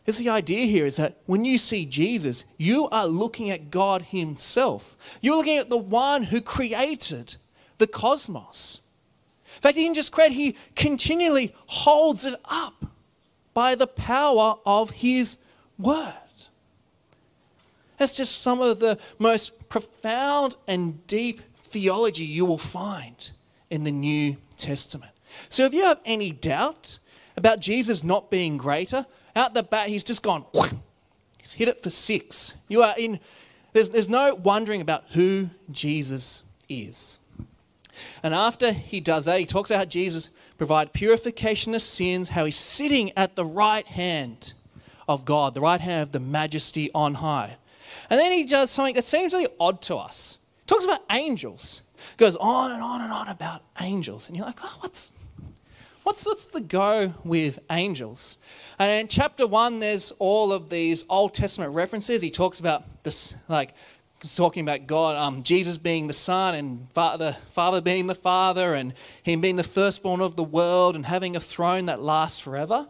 Is 0.07 0.19
the 0.19 0.29
idea 0.29 0.67
here 0.67 0.85
is 0.85 0.97
that 0.97 1.17
when 1.25 1.47
you 1.47 1.57
see 1.57 1.87
Jesus, 1.87 2.45
you 2.59 2.89
are 2.91 3.07
looking 3.07 3.51
at 3.51 3.71
God 3.71 4.03
Himself. 4.03 4.97
You're 5.23 5.37
looking 5.37 5.57
at 5.57 5.71
the 5.71 5.79
one 5.79 6.25
who 6.25 6.43
created 6.43 7.37
the 7.79 7.87
cosmos. 7.87 8.81
In 9.57 9.63
fact, 9.63 9.77
He 9.77 9.85
didn't 9.85 9.97
just 9.97 10.13
create, 10.13 10.33
He 10.33 10.57
continually 10.77 11.55
holds 11.67 12.27
it 12.27 12.35
up 12.45 12.85
by 13.55 13.75
the 13.75 13.87
power 13.87 14.57
of 14.67 14.91
His 14.91 15.39
Word. 15.79 16.15
That's 17.97 18.13
just 18.13 18.43
some 18.43 18.61
of 18.61 18.81
the 18.81 18.99
most 19.19 19.69
profound 19.69 20.57
and 20.67 21.07
deep 21.07 21.41
theology 21.57 22.25
you 22.25 22.45
will 22.45 22.59
find 22.59 23.31
in 23.71 23.85
the 23.85 23.91
New 23.91 24.37
Testament. 24.57 25.13
So 25.49 25.65
if 25.65 25.75
you 25.75 25.85
have 25.85 26.01
any 26.05 26.33
doubt 26.33 26.99
about 27.37 27.61
Jesus 27.61 28.05
not 28.05 28.31
being 28.31 28.57
greater, 28.57 29.07
out 29.35 29.55
the 29.55 29.63
bat, 29.63 29.89
he's 29.89 30.05
just 30.05 30.23
gone, 30.23 30.45
he's 31.39 31.55
hit 31.55 31.69
it 31.69 31.79
for 31.79 31.91
six. 31.91 32.55
You 32.69 32.83
are 32.83 32.95
in, 32.97 33.19
there's, 33.73 33.91
there's 33.91 34.09
no 34.09 34.35
wondering 34.35 34.81
about 34.81 35.05
who 35.11 35.51
Jesus 35.71 36.45
is. 36.69 37.19
And 38.23 38.35
after 38.35 38.73
he 38.73 39.01
does 39.01 39.27
that, 39.27 39.41
he 39.41 39.47
talks 39.47 39.71
about 39.71 39.79
how 39.79 39.85
Jesus 39.85 40.31
provided 40.59 40.93
purification 40.93 41.75
of 41.75 41.83
sins, 41.83 42.31
how 42.31 42.45
he's 42.45 42.57
sitting 42.57 43.13
at 43.17 43.35
the 43.35 43.45
right 43.45 43.87
hand 43.87 44.53
of 45.09 45.25
God, 45.25 45.55
the 45.55 45.61
right 45.61 45.81
hand 45.81 46.03
of 46.03 46.13
the 46.13 46.21
majesty 46.21 46.91
on 46.95 47.15
high. 47.15 47.57
And 48.11 48.19
then 48.21 48.33
he 48.33 48.45
does 48.45 48.71
something 48.71 48.95
that 48.95 49.05
seems 49.05 49.33
really 49.33 49.49
odd 49.59 49.83
to 49.83 49.97
us. 49.97 50.39
He 50.61 50.67
talks 50.67 50.85
about 50.85 51.03
angels. 51.11 51.83
Goes 52.17 52.37
on 52.37 52.73
and 52.73 52.83
on 52.83 53.01
and 53.01 53.13
on 53.13 53.29
about 53.29 53.63
angels. 53.81 54.29
And 54.29 54.37
you're 54.37 54.47
like, 54.47 54.59
oh, 54.63 54.77
what's, 54.81 55.13
what's, 56.03 56.27
what's 56.27 56.47
the 56.47 56.61
go 56.61 57.15
with 57.25 57.59
angels? 57.71 58.39
And 58.79 58.91
in 58.91 59.09
chapter 59.09 59.47
one, 59.47 59.81
there's 59.81 60.13
all 60.19 60.53
of 60.53 60.71
these 60.71 61.05
Old 61.09 61.35
Testament 61.35 61.75
references. 61.75 62.21
He 62.21 62.31
talks 62.31 62.61
about 62.61 62.85
this, 63.05 63.35
like, 63.49 63.75
talking 64.37 64.63
about 64.63 64.87
God, 64.87 65.17
um, 65.17 65.43
Jesus 65.43 65.79
being 65.79 66.07
the 66.07 66.15
Son 66.15 66.55
and 66.55 66.89
the 66.95 67.37
Father 67.51 67.81
being 67.81 68.07
the 68.07 68.15
Father, 68.15 68.75
and 68.75 68.95
Him 69.23 69.41
being 69.41 69.57
the 69.57 69.63
firstborn 69.63 70.21
of 70.21 70.37
the 70.37 70.45
world 70.45 70.97
and 70.97 71.07
having 71.07 71.37
a 71.37 71.41
throne 71.41 71.87
that 71.87 72.01
lasts 72.01 72.41
forever. 72.41 72.89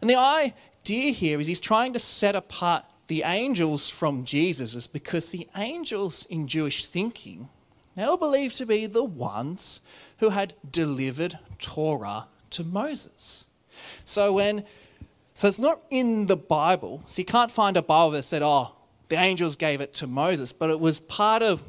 And 0.00 0.08
the 0.08 0.16
idea 0.16 1.12
here 1.12 1.40
is 1.40 1.46
He's 1.46 1.60
trying 1.60 1.92
to 1.94 1.98
set 1.98 2.36
apart 2.36 2.84
the 3.06 3.22
angels 3.24 3.88
from 3.88 4.24
Jesus, 4.24 4.74
is 4.74 4.86
because 4.86 5.30
the 5.30 5.48
angels 5.56 6.26
in 6.30 6.46
Jewish 6.48 6.86
thinking 6.86 7.48
they 7.96 8.06
were 8.06 8.16
believed 8.16 8.56
to 8.58 8.66
be 8.66 8.86
the 8.86 9.04
ones 9.04 9.80
who 10.18 10.30
had 10.30 10.54
delivered 10.68 11.38
Torah 11.58 12.26
to 12.50 12.64
Moses. 12.64 13.46
So 14.04 14.32
when 14.32 14.64
so 15.34 15.48
it's 15.48 15.58
not 15.58 15.80
in 15.90 16.26
the 16.26 16.36
Bible. 16.36 17.02
So 17.06 17.20
you 17.20 17.26
can't 17.26 17.50
find 17.50 17.76
a 17.76 17.82
Bible 17.82 18.12
that 18.12 18.22
said, 18.22 18.42
oh, 18.42 18.76
the 19.08 19.16
angels 19.16 19.56
gave 19.56 19.80
it 19.80 19.92
to 19.94 20.06
Moses, 20.06 20.52
but 20.52 20.70
it 20.70 20.78
was 20.78 21.00
part 21.00 21.42
of 21.42 21.60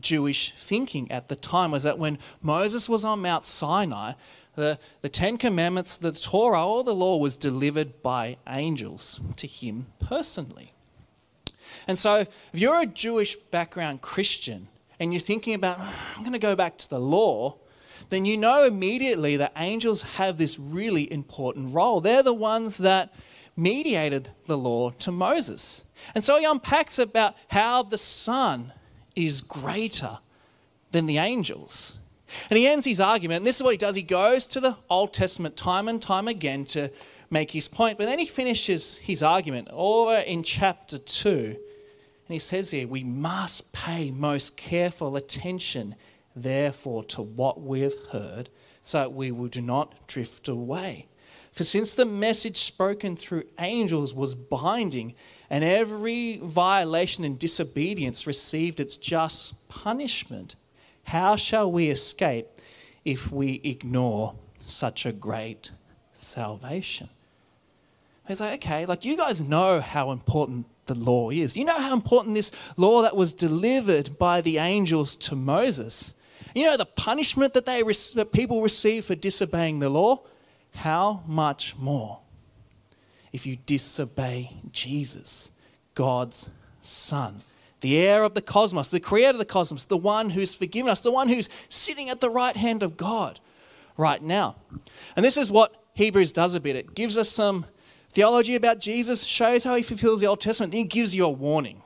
Jewish 0.00 0.52
thinking 0.56 1.10
at 1.10 1.28
the 1.28 1.36
time 1.36 1.70
was 1.70 1.82
that 1.82 1.98
when 1.98 2.18
Moses 2.40 2.88
was 2.88 3.04
on 3.04 3.20
Mount 3.20 3.44
Sinai, 3.44 4.12
the, 4.54 4.78
the 5.00 5.08
Ten 5.08 5.38
Commandments, 5.38 5.96
the 5.96 6.12
Torah, 6.12 6.60
all 6.60 6.82
the 6.82 6.94
law 6.94 7.16
was 7.16 7.36
delivered 7.36 8.02
by 8.02 8.36
angels 8.46 9.20
to 9.36 9.46
him 9.46 9.86
personally. 9.98 10.72
And 11.86 11.98
so 11.98 12.16
if 12.16 12.60
you're 12.60 12.80
a 12.80 12.86
Jewish 12.86 13.34
background 13.34 14.02
Christian 14.02 14.68
and 15.00 15.12
you're 15.12 15.20
thinking 15.20 15.54
about, 15.54 15.78
oh, 15.80 16.14
I'm 16.16 16.22
going 16.22 16.32
to 16.32 16.38
go 16.38 16.54
back 16.54 16.76
to 16.78 16.90
the 16.90 17.00
law, 17.00 17.56
then 18.10 18.24
you 18.24 18.36
know 18.36 18.64
immediately 18.64 19.36
that 19.38 19.52
angels 19.56 20.02
have 20.02 20.36
this 20.36 20.58
really 20.58 21.10
important 21.10 21.74
role. 21.74 22.00
They're 22.00 22.22
the 22.22 22.34
ones 22.34 22.78
that 22.78 23.12
mediated 23.56 24.28
the 24.46 24.58
law 24.58 24.90
to 24.90 25.10
Moses. 25.10 25.84
And 26.14 26.22
so 26.22 26.38
he 26.38 26.44
unpacks 26.44 26.98
about 26.98 27.34
how 27.48 27.82
the 27.82 27.98
Son 27.98 28.72
is 29.16 29.40
greater 29.40 30.18
than 30.90 31.06
the 31.06 31.18
angels. 31.18 31.96
And 32.50 32.58
he 32.58 32.66
ends 32.66 32.86
his 32.86 33.00
argument, 33.00 33.38
and 33.38 33.46
this 33.46 33.56
is 33.56 33.62
what 33.62 33.72
he 33.72 33.78
does. 33.78 33.96
He 33.96 34.02
goes 34.02 34.46
to 34.48 34.60
the 34.60 34.76
Old 34.88 35.12
Testament 35.12 35.56
time 35.56 35.88
and 35.88 36.00
time 36.00 36.28
again 36.28 36.64
to 36.66 36.90
make 37.30 37.50
his 37.50 37.68
point, 37.68 37.98
but 37.98 38.04
then 38.04 38.18
he 38.18 38.26
finishes 38.26 38.98
his 38.98 39.22
argument 39.22 39.68
over 39.70 40.16
in 40.16 40.42
chapter 40.42 40.98
2. 40.98 41.30
And 41.34 41.56
he 42.28 42.38
says 42.38 42.70
here, 42.70 42.86
we 42.86 43.04
must 43.04 43.72
pay 43.72 44.10
most 44.10 44.56
careful 44.56 45.16
attention 45.16 45.94
therefore 46.36 47.04
to 47.04 47.22
what 47.22 47.60
we 47.60 47.80
have 47.80 47.94
heard, 48.10 48.48
so 48.80 48.98
that 48.98 49.12
we 49.12 49.30
will 49.30 49.48
do 49.48 49.60
not 49.60 50.06
drift 50.06 50.48
away. 50.48 51.08
For 51.52 51.64
since 51.64 51.94
the 51.94 52.06
message 52.06 52.56
spoken 52.56 53.16
through 53.16 53.44
angels 53.58 54.14
was 54.14 54.34
binding, 54.34 55.14
and 55.50 55.62
every 55.62 56.38
violation 56.38 57.24
and 57.24 57.38
disobedience 57.38 58.26
received 58.26 58.80
its 58.80 58.96
just 58.96 59.68
punishment, 59.68 60.56
how 61.04 61.36
shall 61.36 61.70
we 61.70 61.88
escape 61.88 62.48
if 63.04 63.30
we 63.30 63.60
ignore 63.64 64.34
such 64.60 65.06
a 65.06 65.12
great 65.12 65.70
salvation? 66.12 67.08
He's 68.28 68.40
like, 68.40 68.64
okay, 68.64 68.86
like 68.86 69.04
you 69.04 69.16
guys 69.16 69.40
know 69.40 69.80
how 69.80 70.12
important 70.12 70.66
the 70.86 70.94
law 70.94 71.30
is. 71.30 71.56
You 71.56 71.64
know 71.64 71.80
how 71.80 71.92
important 71.92 72.34
this 72.34 72.52
law 72.76 73.02
that 73.02 73.16
was 73.16 73.32
delivered 73.32 74.18
by 74.18 74.40
the 74.40 74.58
angels 74.58 75.16
to 75.16 75.34
Moses 75.36 76.14
you 76.54 76.64
know 76.64 76.76
the 76.76 76.86
punishment 76.86 77.54
that, 77.54 77.66
they, 77.66 77.82
that 77.82 78.32
people 78.32 78.62
receive 78.62 79.04
for 79.04 79.14
disobeying 79.14 79.78
the 79.78 79.88
law? 79.88 80.22
How 80.74 81.22
much 81.26 81.76
more 81.76 82.20
if 83.32 83.46
you 83.46 83.56
disobey 83.66 84.52
Jesus, 84.70 85.50
God's 85.94 86.50
Son, 86.82 87.40
the 87.82 87.98
heir 87.98 88.22
of 88.22 88.34
the 88.34 88.40
cosmos, 88.40 88.88
the 88.88 89.00
creator 89.00 89.32
of 89.32 89.38
the 89.38 89.44
cosmos, 89.44 89.84
the 89.84 89.96
one 89.96 90.30
who's 90.30 90.54
forgiven 90.54 90.90
us, 90.90 91.00
the 91.00 91.10
one 91.10 91.28
who's 91.28 91.48
sitting 91.68 92.08
at 92.08 92.20
the 92.20 92.30
right 92.30 92.56
hand 92.56 92.82
of 92.82 92.96
God 92.96 93.40
right 93.96 94.22
now. 94.22 94.56
And 95.16 95.24
this 95.24 95.36
is 95.36 95.50
what 95.50 95.74
Hebrews 95.94 96.32
does 96.32 96.54
a 96.54 96.60
bit. 96.60 96.76
It 96.76 96.94
gives 96.94 97.18
us 97.18 97.28
some 97.28 97.66
theology 98.08 98.54
about 98.54 98.78
Jesus, 98.78 99.24
shows 99.24 99.64
how 99.64 99.74
he 99.74 99.82
fulfills 99.82 100.20
the 100.20 100.28
Old 100.28 100.40
Testament, 100.40 100.72
and 100.72 100.84
it 100.84 100.90
gives 100.90 101.14
you 101.14 101.24
a 101.24 101.30
warning. 101.30 101.82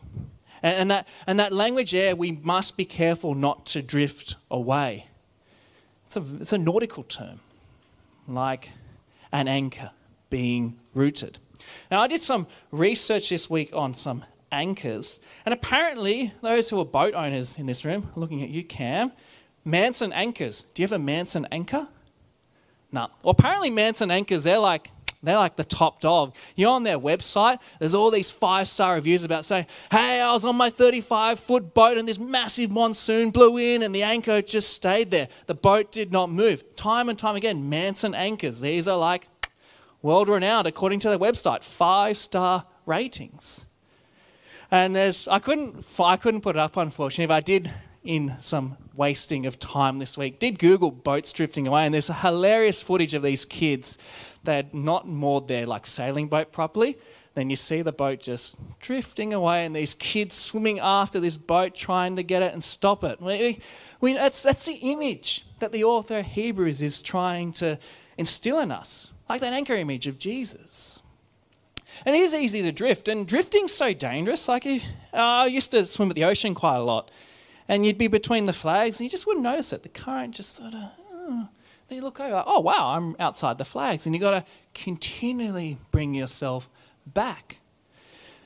And, 0.63 0.77
and, 0.77 0.91
that, 0.91 1.09
and 1.27 1.41
that 1.41 1.53
language 1.53 1.93
there, 1.93 2.15
we 2.15 2.33
must 2.33 2.77
be 2.77 2.85
careful 2.85 3.35
not 3.35 3.65
to 3.67 3.81
drift 3.81 4.37
away. 4.51 5.07
It's 6.07 6.17
a, 6.17 6.25
it's 6.41 6.53
a 6.53 6.59
nautical 6.59 7.05
term, 7.05 7.41
like 8.29 8.71
an 9.33 9.49
anchor 9.49 9.93
being 10.29 10.79
rooted. 10.95 11.39
Now, 11.91 12.03
I 12.03 12.07
did 12.07 12.21
some 12.21 12.47
research 12.71 13.31
this 13.31 13.49
week 13.49 13.71
on 13.75 13.95
some 13.95 14.25
anchors, 14.53 15.21
and 15.45 15.53
apparently, 15.53 16.33
those 16.43 16.71
who 16.71 16.81
are 16.81 16.85
boat 16.85 17.15
owners 17.15 17.59
in 17.59 17.67
this 17.67 17.85
room, 17.85 18.11
looking 18.17 18.43
at 18.43 18.49
you, 18.49 18.65
Cam, 18.65 19.13
Manson 19.65 20.13
anchors. 20.13 20.65
Do 20.75 20.83
you 20.83 20.85
have 20.85 20.93
a 20.93 20.99
Manson 20.99 21.47
anchor? 21.51 21.89
No. 22.93 23.09
Well, 23.23 23.33
apparently, 23.33 23.71
Manson 23.71 24.11
anchors, 24.11 24.45
they're 24.45 24.59
like 24.59 24.91
they're 25.23 25.37
like 25.37 25.57
the 25.57 25.65
top 25.65 26.01
dog. 26.01 26.35
You're 26.55 26.71
on 26.71 26.85
their 26.85 26.99
website, 26.99 27.59
there's 27.79 27.95
all 27.95 28.11
these 28.11 28.31
five 28.31 28.69
star 28.69 28.95
reviews 28.95 29.25
about 29.25 29.45
saying, 29.45 29.67
hey, 29.91 30.21
I 30.21 30.33
was 30.33 30.45
on 30.45 30.57
my 30.57 30.71
35 30.71 31.41
foot 31.41 31.75
boat 31.75 31.99
and 31.99 32.07
this 32.07 32.19
massive 32.19 32.71
monsoon 32.71 33.31
blew 33.31 33.59
in 33.59 33.83
and 33.83 33.95
the 33.95 34.03
anchor 34.03 34.41
just 34.41 34.73
stayed 34.73 35.11
there. 35.11 35.29
The 35.47 35.55
boat 35.55 35.91
did 35.91 36.13
not 36.13 36.31
move. 36.31 36.77
Time 36.77 37.09
and 37.09 37.19
time 37.19 37.35
again, 37.35 37.69
Manson 37.69 38.15
anchors. 38.15 38.61
These 38.61 38.87
are 38.87 38.97
like 38.97 39.29
world 40.01 40.29
renowned 40.29 40.67
according 40.67 41.01
to 41.01 41.09
their 41.09 41.19
website, 41.19 41.65
five 41.65 42.17
star 42.17 42.65
ratings. 42.87 43.66
And 44.71 44.95
there's, 44.95 45.29
I 45.29 45.39
couldn't, 45.39 45.85
I 45.99 46.17
couldn't 46.17 46.41
put 46.41 46.57
it 46.57 46.59
up 46.59 46.77
unfortunately, 46.77 47.27
but 47.27 47.35
I 47.35 47.41
did 47.41 47.71
in 48.03 48.35
some 48.41 48.77
wasting 48.95 49.47
of 49.47 49.59
time 49.59 49.99
this 49.99 50.17
week. 50.17 50.39
Did 50.39 50.59
Google 50.59 50.91
boats 50.91 51.33
drifting 51.33 51.67
away, 51.67 51.85
and 51.85 51.95
there's 51.95 52.11
a 52.11 52.15
hilarious 52.15 52.81
footage 52.81 53.15
of 53.15 53.23
these 53.23 53.45
kids 53.45 53.99
they 54.45 54.57
had 54.57 54.75
not 54.75 55.07
moored 55.07 55.49
their 55.49 55.67
like 55.67 55.87
sailing 55.87 56.29
boat 56.29 56.53
properly, 56.53 56.97
then 57.35 57.51
you 57.51 57.57
see 57.57 57.83
the 57.83 57.93
boat 57.93 58.21
just 58.21 58.57
drifting 58.81 59.35
away 59.35 59.67
and 59.67 59.77
these 59.77 59.95
kids 59.95 60.35
swimming 60.35 60.79
after 60.79 61.21
this 61.21 61.37
boat 61.37 61.75
trying 61.75 62.17
to 62.17 62.23
get 62.23 62.43
it 62.43 62.55
and 62.55 62.65
stop 62.65 63.05
it. 63.05 63.21
We, 63.21 63.61
we, 64.01 64.15
that's, 64.15 64.43
that's 64.43 64.65
the 64.65 64.75
image 64.75 65.45
that 65.59 65.71
the 65.71 65.85
author 65.85 66.21
of 66.21 66.27
Hebrews 66.27 66.81
is 66.81 67.03
trying 67.03 67.53
to 67.55 67.79
instill 68.17 68.59
in 68.61 68.73
us, 68.73 69.13
like 69.29 69.43
that 69.43 69.53
anchor 69.53 69.75
image 69.75 70.07
of 70.07 70.19
Jesus. 70.19 71.03
And 72.05 72.15
it 72.15 72.21
is 72.21 72.35
easy 72.35 72.63
to 72.63 72.73
drift, 72.73 73.09
and 73.09 73.27
drifting's 73.27 73.73
so 73.73 73.93
dangerous. 73.93 74.49
Like, 74.49 74.67
if, 74.67 74.85
uh, 75.15 75.17
I 75.17 75.47
used 75.47 75.71
to 75.71 75.87
swim 75.87 76.11
at 76.11 76.15
the 76.15 76.25
ocean 76.25 76.55
quite 76.55 76.77
a 76.77 76.83
lot, 76.83 77.11
and 77.69 77.85
you'd 77.85 77.99
be 77.99 78.09
between 78.09 78.47
the 78.47 78.53
flags, 78.53 79.01
and 79.01 79.05
you 79.05 79.11
just 79.11 79.27
wouldn't 79.27 79.43
notice 79.43 79.73
it. 79.73 79.83
The 79.83 79.89
current 79.89 80.35
just 80.35 80.55
sort 80.55 80.75
of, 80.75 80.91
oh. 81.13 81.49
then 81.89 81.97
you 81.97 82.03
look 82.03 82.21
over, 82.21 82.45
oh 82.47 82.61
wow, 82.61 82.95
I'm 82.95 83.17
outside 83.19 83.59
the 83.59 83.65
flags, 83.65 84.07
and 84.07 84.15
you've 84.15 84.23
got 84.23 84.33
to 84.33 84.45
continually 84.75 85.79
bring 85.91 86.15
yourself 86.15 86.69
back. 87.07 87.61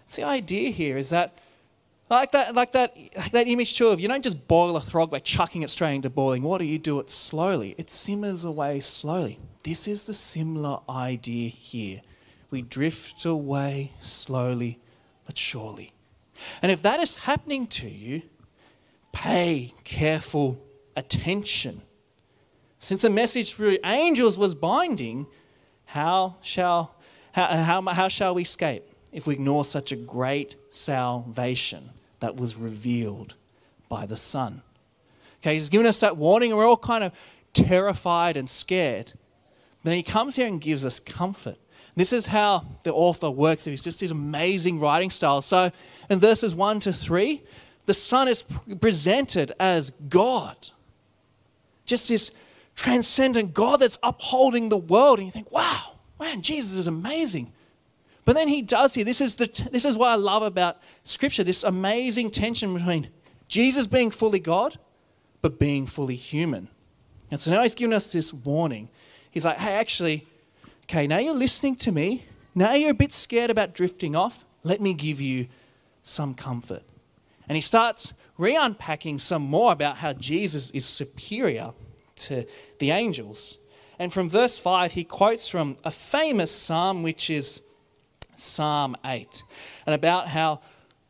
So 0.06 0.22
the 0.22 0.28
idea 0.28 0.70
here 0.70 0.96
is 0.96 1.10
that, 1.10 1.38
like 2.08 2.32
that, 2.32 2.54
like 2.54 2.72
that, 2.72 2.96
like 3.16 3.30
that 3.30 3.46
image 3.46 3.76
too 3.76 3.88
of 3.88 4.00
you 4.00 4.08
don't 4.08 4.24
just 4.24 4.48
boil 4.48 4.76
a 4.76 4.80
frog 4.80 5.10
by 5.10 5.20
chucking 5.20 5.62
it 5.62 5.70
straight 5.70 5.94
into 5.94 6.10
boiling 6.10 6.42
water. 6.42 6.64
You 6.64 6.78
do 6.78 6.98
it 6.98 7.08
slowly. 7.08 7.76
It 7.78 7.88
simmers 7.88 8.44
away 8.44 8.80
slowly. 8.80 9.38
This 9.62 9.86
is 9.86 10.06
the 10.06 10.14
similar 10.14 10.80
idea 10.88 11.48
here. 11.48 12.00
We 12.50 12.62
drift 12.62 13.24
away 13.24 13.92
slowly 14.00 14.78
but 15.24 15.38
surely. 15.38 15.92
And 16.62 16.72
if 16.72 16.82
that 16.82 17.00
is 17.00 17.16
happening 17.16 17.66
to 17.68 17.88
you, 17.88 18.22
pay 19.12 19.72
careful 19.84 20.60
attention. 20.96 21.82
Since 22.78 23.02
the 23.02 23.10
message 23.10 23.54
through 23.54 23.78
angels 23.84 24.38
was 24.38 24.54
binding, 24.54 25.26
how 25.84 26.36
shall 26.40 26.96
how, 27.32 27.46
how, 27.46 27.82
how 27.82 28.08
shall 28.08 28.34
we 28.34 28.42
escape 28.42 28.84
if 29.12 29.26
we 29.26 29.34
ignore 29.34 29.64
such 29.64 29.92
a 29.92 29.96
great 29.96 30.56
salvation 30.70 31.90
that 32.18 32.36
was 32.36 32.56
revealed 32.56 33.34
by 33.88 34.06
the 34.06 34.16
Son? 34.16 34.62
Okay, 35.40 35.54
he's 35.54 35.68
given 35.68 35.86
us 35.86 36.00
that 36.00 36.16
warning, 36.16 36.50
and 36.50 36.58
we're 36.58 36.66
all 36.66 36.76
kind 36.76 37.04
of 37.04 37.12
terrified 37.52 38.36
and 38.36 38.48
scared. 38.50 39.12
But 39.82 39.90
then 39.90 39.96
he 39.96 40.02
comes 40.02 40.36
here 40.36 40.46
and 40.46 40.60
gives 40.60 40.84
us 40.84 40.98
comfort. 40.98 41.56
This 41.96 42.12
is 42.12 42.26
how 42.26 42.64
the 42.82 42.92
author 42.92 43.30
works. 43.30 43.66
It's 43.66 43.82
just 43.82 44.00
his 44.00 44.10
amazing 44.10 44.80
writing 44.80 45.10
style. 45.10 45.40
So 45.40 45.70
in 46.08 46.18
verses 46.18 46.54
1 46.54 46.80
to 46.80 46.92
3, 46.92 47.42
the 47.86 47.94
Son 47.94 48.28
is 48.28 48.44
presented 48.80 49.52
as 49.58 49.90
God. 50.08 50.70
Just 51.84 52.08
this 52.08 52.30
transcendent 52.76 53.52
God 53.52 53.80
that's 53.80 53.98
upholding 54.02 54.68
the 54.68 54.76
world. 54.76 55.18
And 55.18 55.26
you 55.26 55.32
think, 55.32 55.50
wow, 55.50 55.96
man, 56.18 56.42
Jesus 56.42 56.78
is 56.78 56.86
amazing. 56.86 57.52
But 58.24 58.34
then 58.34 58.48
he 58.48 58.62
does 58.62 58.94
here. 58.94 59.04
This 59.04 59.20
is, 59.20 59.34
the, 59.34 59.46
this 59.72 59.84
is 59.84 59.96
what 59.96 60.10
I 60.10 60.14
love 60.14 60.42
about 60.42 60.78
Scripture 61.02 61.42
this 61.42 61.64
amazing 61.64 62.30
tension 62.30 62.72
between 62.74 63.08
Jesus 63.48 63.86
being 63.86 64.10
fully 64.10 64.38
God, 64.38 64.78
but 65.42 65.58
being 65.58 65.86
fully 65.86 66.14
human. 66.14 66.68
And 67.30 67.40
so 67.40 67.50
now 67.50 67.62
he's 67.62 67.74
given 67.74 67.92
us 67.92 68.12
this 68.12 68.32
warning. 68.32 68.88
He's 69.30 69.44
like, 69.44 69.58
hey, 69.58 69.74
actually, 69.74 70.26
okay, 70.90 71.06
now 71.06 71.18
you're 71.18 71.32
listening 71.32 71.76
to 71.76 71.92
me. 71.92 72.24
Now 72.52 72.74
you're 72.74 72.90
a 72.90 72.94
bit 72.94 73.12
scared 73.12 73.48
about 73.48 73.74
drifting 73.74 74.16
off. 74.16 74.44
Let 74.64 74.80
me 74.80 74.92
give 74.92 75.20
you 75.20 75.46
some 76.02 76.34
comfort. 76.34 76.82
And 77.48 77.54
he 77.54 77.62
starts 77.62 78.12
re 78.36 78.56
unpacking 78.56 79.20
some 79.20 79.42
more 79.42 79.70
about 79.70 79.98
how 79.98 80.14
Jesus 80.14 80.68
is 80.70 80.84
superior 80.84 81.74
to 82.16 82.44
the 82.80 82.90
angels. 82.90 83.56
And 84.00 84.12
from 84.12 84.28
verse 84.28 84.58
5, 84.58 84.92
he 84.92 85.04
quotes 85.04 85.48
from 85.48 85.76
a 85.84 85.92
famous 85.92 86.50
psalm, 86.50 87.04
which 87.04 87.30
is 87.30 87.62
Psalm 88.34 88.96
8, 89.04 89.44
and 89.86 89.94
about 89.94 90.26
how, 90.26 90.60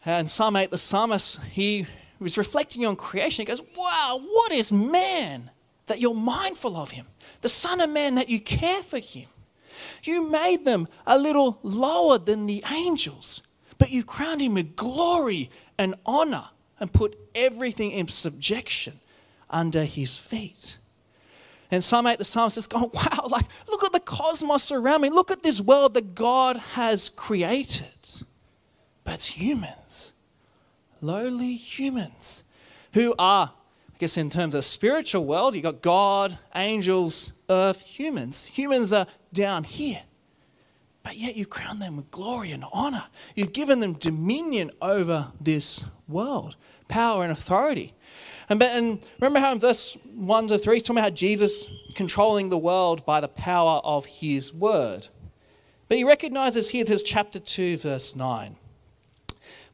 how 0.01 0.19
in 0.19 0.27
Psalm 0.27 0.57
8, 0.57 0.71
the 0.71 0.77
psalmist, 0.77 1.41
he 1.53 1.87
was 2.19 2.37
reflecting 2.37 2.85
on 2.85 2.97
creation. 2.97 3.43
He 3.43 3.47
goes, 3.47 3.63
Wow, 3.75 4.21
what 4.23 4.53
is 4.53 4.71
man 4.71 5.51
that 5.87 6.01
you're 6.01 6.13
mindful 6.13 6.77
of 6.77 6.91
him? 6.91 7.07
The 7.41 7.49
Son 7.49 7.81
of 7.81 7.89
Man 7.89 8.17
that 8.17 8.29
you 8.29 8.41
care 8.41 8.83
for 8.83 8.99
him. 8.99 9.29
You 10.03 10.29
made 10.29 10.65
them 10.65 10.89
a 11.07 11.19
little 11.19 11.59
lower 11.63 12.19
than 12.19 12.47
the 12.47 12.65
angels, 12.71 13.43
but 13.79 13.91
you 13.91 14.05
crowned 14.05 14.41
him 14.41 14.55
with 14.55 14.77
glory 14.77 15.51
and 15.79 15.95
honor 16.05 16.45
and 16.79 16.93
put 16.93 17.19
everything 17.35 17.91
in 17.91 18.09
subjection 18.09 19.01
under 19.49 19.85
his 19.85 20.17
feet. 20.17 20.79
And 21.71 21.85
Psalm 21.85 22.07
8, 22.07 22.19
the 22.19 22.25
psalmist 22.25 22.59
is 22.59 22.67
going, 22.67 22.91
wow, 22.95 23.29
like, 23.29 23.47
look 23.69 23.85
at 23.85 23.93
the 23.93 24.01
cosmos 24.01 24.73
around 24.73 25.03
me. 25.03 25.11
Look 25.11 25.31
at 25.31 25.43
this 25.43 25.61
world 25.61 25.95
that 25.95 26.15
God 26.15 26.57
has 26.57 27.09
created. 27.09 27.87
But 29.05 29.15
it's 29.15 29.27
humans, 29.27 30.13
lowly 31.01 31.55
humans, 31.55 32.45
who 32.93 33.15
are, 33.19 33.53
guess, 34.01 34.17
in 34.17 34.31
terms 34.31 34.55
of 34.55 34.65
spiritual 34.65 35.27
world, 35.27 35.55
you've 35.55 35.63
got 35.63 35.83
God, 35.83 36.39
angels, 36.55 37.33
earth, 37.51 37.83
humans. 37.83 38.47
Humans 38.47 38.95
are 38.95 39.07
down 39.33 39.65
here. 39.65 40.03
But 41.03 41.19
yet 41.19 41.37
you 41.37 41.45
crown 41.45 41.81
them 41.81 41.97
with 41.97 42.11
glory 42.11 42.51
and 42.51 42.65
honor. 42.73 43.05
You've 43.35 43.53
given 43.53 43.81
them 43.81 43.93
dominion 43.93 44.71
over 44.81 45.33
this 45.39 45.85
world, 46.09 46.57
power 46.89 47.23
and 47.23 47.33
authority. 47.33 47.95
And, 48.49 48.63
and 48.63 49.07
remember 49.21 49.39
how 49.39 49.53
in 49.53 49.59
verse 49.59 49.99
1 50.15 50.49
to 50.49 50.59
3, 50.59 50.81
talking 50.81 50.99
about 50.99 51.15
Jesus 51.15 51.67
controlling 51.95 52.49
the 52.49 52.59
world 52.59 53.05
by 53.05 53.21
the 53.21 53.29
power 53.29 53.81
of 53.85 54.07
his 54.07 54.53
word. 54.53 55.09
But 55.89 55.99
he 55.99 56.05
recognizes 56.05 56.71
here 56.71 56.85
this 56.85 57.03
chapter 57.03 57.39
2, 57.39 57.77
verse 57.77 58.17
9. 58.17 58.57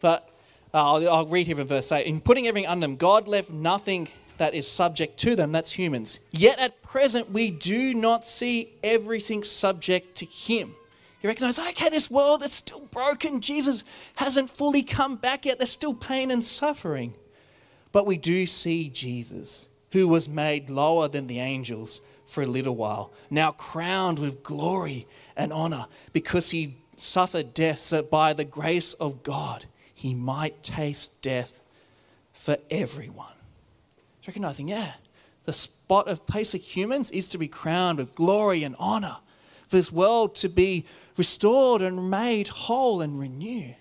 But 0.01 0.29
uh, 0.77 0.93
I'll, 0.93 1.11
I'll 1.11 1.27
read 1.27 1.47
here 1.47 1.57
from 1.57 1.67
verse 1.67 1.91
8. 1.91 2.07
In 2.07 2.21
putting 2.21 2.47
everything 2.47 2.69
under 2.69 2.85
them, 2.85 2.97
God 2.97 3.27
left 3.27 3.51
nothing 3.51 4.09
that 4.37 4.53
is 4.55 4.69
subject 4.69 5.19
to 5.21 5.35
them, 5.35 5.51
that's 5.51 5.73
humans. 5.73 6.19
Yet 6.31 6.59
at 6.59 6.83
present, 6.83 7.31
we 7.31 7.51
do 7.51 7.95
not 7.95 8.27
see 8.27 8.75
everything 8.85 9.43
subject 9.43 10.17
to 10.17 10.27
him. 10.27 10.75
He 11.21 11.27
recognizes, 11.27 11.67
okay, 11.71 11.89
this 11.89 12.11
world 12.11 12.43
is 12.43 12.53
still 12.53 12.83
broken. 12.91 13.41
Jesus 13.41 13.85
hasn't 14.17 14.51
fully 14.51 14.83
come 14.83 15.17
back 15.17 15.47
yet. 15.47 15.59
There's 15.59 15.71
still 15.71 15.95
pain 15.95 16.31
and 16.31 16.45
suffering. 16.45 17.15
But 17.91 18.07
we 18.07 18.19
do 18.19 18.45
see 18.45 18.91
Jesus, 18.91 19.71
who 19.93 20.07
was 20.07 20.29
made 20.29 20.69
lower 20.69 21.09
than 21.09 21.27
the 21.27 21.41
angels 21.41 22.03
for 22.27 22.43
a 22.43 22.47
little 22.47 22.77
while, 22.77 23.13
now 23.31 23.53
crowned 23.53 24.19
with 24.19 24.43
glory 24.43 25.07
and 25.37 25.55
honor 25.55 25.87
because 26.13 26.51
he 26.51 26.77
suffered 26.97 27.55
death, 27.55 27.95
by 28.11 28.35
the 28.35 28.45
grace 28.45 28.93
of 28.95 29.23
God, 29.23 29.65
he 30.07 30.15
might 30.15 30.63
taste 30.63 31.21
death 31.21 31.61
for 32.33 32.59
everyone. 32.71 33.33
It's 34.19 34.29
recognizing, 34.29 34.69
yeah, 34.69 34.93
the 35.45 35.53
spot 35.53 36.09
of 36.09 36.27
place 36.27 36.55
of 36.55 36.61
humans 36.61 37.11
is 37.11 37.29
to 37.29 37.39
be 37.39 37.49
crowned 37.49 37.99
with 37.99 38.15
glory 38.15 38.63
and 38.63 38.77
honor, 38.79 39.17
for 39.69 39.77
this 39.77 39.91
world 39.91 40.37
to 40.37 40.49
be 40.49 40.85
restored 41.17 41.83
and 41.83 42.09
made 42.11 42.49
whole 42.49 43.01
and 43.01 43.19
renewed. 43.19 43.77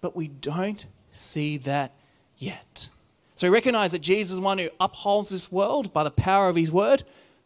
But 0.00 0.14
we 0.14 0.28
don't 0.28 0.84
see 1.10 1.56
that 1.58 1.92
yet. 2.36 2.88
So 3.34 3.48
we 3.48 3.54
recognize 3.54 3.92
that 3.92 4.00
Jesus 4.00 4.34
is 4.34 4.40
one 4.40 4.58
who 4.58 4.68
upholds 4.78 5.30
this 5.30 5.50
world 5.50 5.92
by 5.92 6.04
the 6.04 6.10
power 6.10 6.48
of 6.48 6.56
his 6.56 6.70
word, 6.70 7.02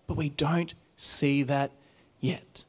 but 0.06 0.16
we 0.16 0.30
don't 0.30 0.74
see 0.96 1.44
that 1.44 1.70
yet. 2.20 2.64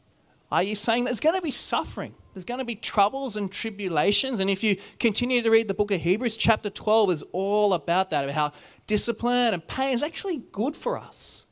Are 0.52 0.64
you 0.64 0.76
saying 0.76 1.06
there's 1.06 1.20
going 1.20 1.36
to 1.36 1.42
be 1.42 1.52
suffering? 1.52 2.14
There's 2.34 2.46
going 2.46 2.60
to 2.60 2.66
be 2.66 2.76
troubles 2.76 3.36
and 3.36 3.52
tribulations. 3.52 4.40
And 4.40 4.50
if 4.50 4.64
you 4.64 4.78
continue 5.00 5.42
to 5.42 5.50
read 5.50 5.68
the 5.68 5.74
book 5.74 5.92
of 5.92 6.02
Hebrews, 6.02 6.38
chapter 6.38 6.70
12 6.70 7.12
is 7.12 7.24
all 7.34 7.74
about 7.74 8.10
that, 8.12 8.24
about 8.24 8.36
how 8.36 8.52
discipline 8.88 9.54
and 9.54 9.66
pain 9.68 9.94
is 9.94 10.04
actually 10.04 10.42
good 10.52 10.76
for 10.76 10.98
us. 10.98 11.46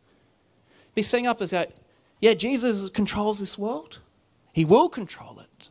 Be 0.95 1.01
saying 1.01 1.27
up 1.27 1.41
as 1.41 1.51
that, 1.51 1.73
yeah, 2.21 2.33
Jesus 2.33 2.89
controls 2.89 3.39
this 3.39 3.57
world. 3.57 3.99
He 4.53 4.65
will 4.65 4.89
control 4.89 5.39
it 5.39 5.69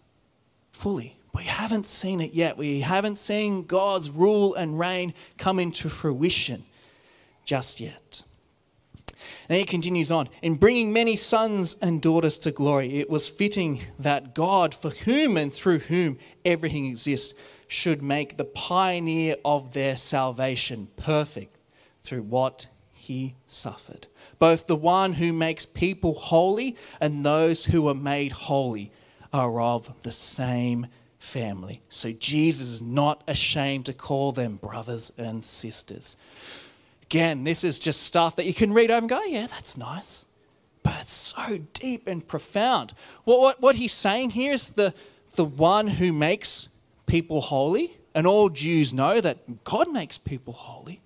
fully. 0.73 1.19
We 1.35 1.45
haven't 1.45 1.87
seen 1.87 2.21
it 2.21 2.33
yet. 2.35 2.57
We 2.57 2.81
haven't 2.81 3.17
seen 3.17 3.65
God's 3.65 4.11
rule 4.11 4.55
and 4.55 4.79
reign 4.79 5.15
come 5.37 5.59
into 5.59 5.89
fruition 5.89 6.65
just 7.45 7.81
yet. 7.81 8.25
And 9.49 9.59
he 9.59 9.65
continues 9.65 10.13
on 10.13 10.29
In 10.43 10.57
bringing 10.57 10.93
many 10.93 11.17
sons 11.17 11.77
and 11.81 12.03
daughters 12.03 12.39
to 12.39 12.51
glory, 12.51 12.99
it 12.99 13.09
was 13.09 13.29
fitting 13.29 13.81
that 13.99 14.35
God, 14.35 14.75
for 14.75 14.91
whom 14.91 15.37
and 15.37 15.53
through 15.53 15.81
whom 15.81 16.19
everything 16.45 16.87
exists, 16.87 17.35
should 17.67 18.03
make 18.03 18.37
the 18.37 18.45
pioneer 18.45 19.37
of 19.45 19.73
their 19.73 19.97
salvation 19.97 20.89
perfect 20.97 21.57
through 22.03 22.23
what 22.23 22.67
he 22.93 23.37
suffered. 23.47 24.07
Both 24.39 24.67
the 24.67 24.77
one 24.77 25.15
who 25.15 25.33
makes 25.33 25.67
people 25.67 26.15
holy 26.15 26.77
and 27.01 27.25
those 27.25 27.67
who 27.67 27.89
are 27.89 27.95
made 27.95 28.33
holy 28.33 28.93
are 29.33 29.61
of 29.61 30.03
the 30.03 30.13
same 30.13 30.87
family. 31.19 31.83
So 31.89 32.13
Jesus 32.13 32.69
is 32.69 32.83
not 32.83 33.23
ashamed 33.29 33.87
to 33.87 33.93
call 33.93 34.33
them 34.33 34.57
brothers 34.57 35.13
and 35.19 35.45
sisters. 35.45 36.17
Again, 37.09 37.45
this 37.45 37.65
is 37.65 37.79
just 37.79 38.03
stuff 38.03 38.37
that 38.37 38.45
you 38.47 38.53
can 38.55 38.73
read 38.73 38.91
over 38.91 38.99
and 38.99 39.09
go, 39.09 39.23
yeah, 39.25 39.47
that's 39.47 39.77
nice. 39.77 40.27
but 40.89 41.03
it's 41.03 41.13
so 41.13 41.59
deep 41.75 42.07
and 42.07 42.27
profound. 42.27 42.95
What, 43.25 43.41
what, 43.41 43.61
what 43.61 43.77
he's 43.77 43.93
saying 43.93 44.31
here 44.31 44.53
is 44.53 44.71
the, 44.71 44.95
the 45.37 45.45
one 45.45 45.87
who 45.87 46.15
makes 46.15 46.69
people 47.07 47.43
holy, 47.43 47.99
and 48.15 48.27
all 48.27 48.49
Jews 48.49 48.95
know 48.95 49.21
that 49.21 49.65
God 49.65 49.93
makes 49.93 50.17
people 50.17 50.55
holy, 50.55 51.03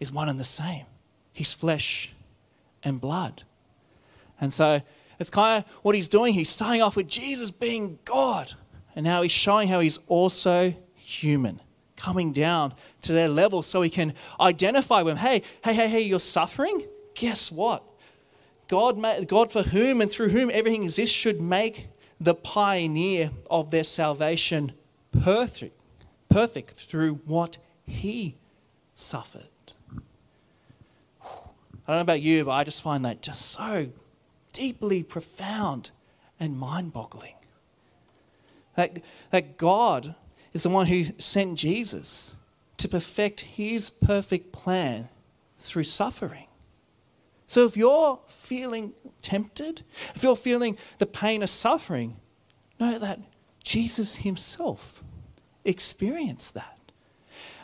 is 0.00 0.12
one 0.12 0.28
and 0.28 0.38
the 0.38 0.44
same. 0.44 0.86
He's 1.32 1.52
flesh 1.52 2.12
and 2.84 3.00
blood. 3.00 3.42
And 4.40 4.54
so 4.54 4.80
it's 5.18 5.30
kind 5.30 5.64
of 5.64 5.70
what 5.82 5.96
he's 5.96 6.08
doing. 6.08 6.34
He's 6.34 6.48
starting 6.48 6.80
off 6.80 6.96
with 6.96 7.08
Jesus 7.08 7.50
being 7.50 7.98
God, 8.04 8.54
and 8.94 9.02
now 9.04 9.22
he's 9.22 9.32
showing 9.32 9.66
how 9.66 9.80
he's 9.80 9.98
also 10.06 10.72
human, 10.94 11.60
coming 11.98 12.32
down 12.32 12.72
to 13.02 13.12
their 13.12 13.28
level 13.28 13.62
so 13.62 13.82
he 13.82 13.90
can 13.90 14.14
identify 14.40 15.02
with 15.02 15.16
them. 15.16 15.26
Hey, 15.26 15.42
hey, 15.62 15.74
hey, 15.74 15.88
hey, 15.88 16.00
you're 16.00 16.20
suffering? 16.20 16.86
Guess 17.14 17.52
what? 17.52 17.82
God, 18.68 18.98
God 19.26 19.50
for 19.50 19.62
whom 19.62 20.00
and 20.00 20.10
through 20.10 20.28
whom 20.28 20.50
everything 20.52 20.84
exists 20.84 21.14
should 21.14 21.40
make 21.40 21.88
the 22.20 22.34
pioneer 22.34 23.30
of 23.50 23.70
their 23.70 23.84
salvation 23.84 24.72
perfect, 25.22 25.80
perfect 26.28 26.74
through 26.74 27.14
what 27.24 27.58
he 27.86 28.36
suffered. 28.94 29.48
I 31.22 31.92
don't 31.92 31.96
know 31.96 32.00
about 32.00 32.20
you, 32.20 32.44
but 32.44 32.50
I 32.50 32.64
just 32.64 32.82
find 32.82 33.04
that 33.06 33.22
just 33.22 33.52
so 33.52 33.88
deeply 34.52 35.02
profound 35.02 35.90
and 36.38 36.58
mind 36.58 36.92
boggling. 36.92 37.34
That, 38.76 39.00
that 39.30 39.56
God 39.56 40.14
is 40.52 40.62
the 40.62 40.70
one 40.70 40.86
who 40.86 41.06
sent 41.18 41.58
Jesus 41.58 42.34
to 42.78 42.88
perfect 42.88 43.40
his 43.40 43.90
perfect 43.90 44.52
plan 44.52 45.08
through 45.58 45.84
suffering. 45.84 46.46
So 47.46 47.64
if 47.64 47.76
you're 47.76 48.20
feeling 48.26 48.92
tempted, 49.22 49.82
if 50.14 50.22
you're 50.22 50.36
feeling 50.36 50.76
the 50.98 51.06
pain 51.06 51.42
of 51.42 51.50
suffering, 51.50 52.16
know 52.78 52.98
that 52.98 53.20
Jesus 53.64 54.16
himself 54.16 55.02
experienced 55.64 56.54
that. 56.54 56.78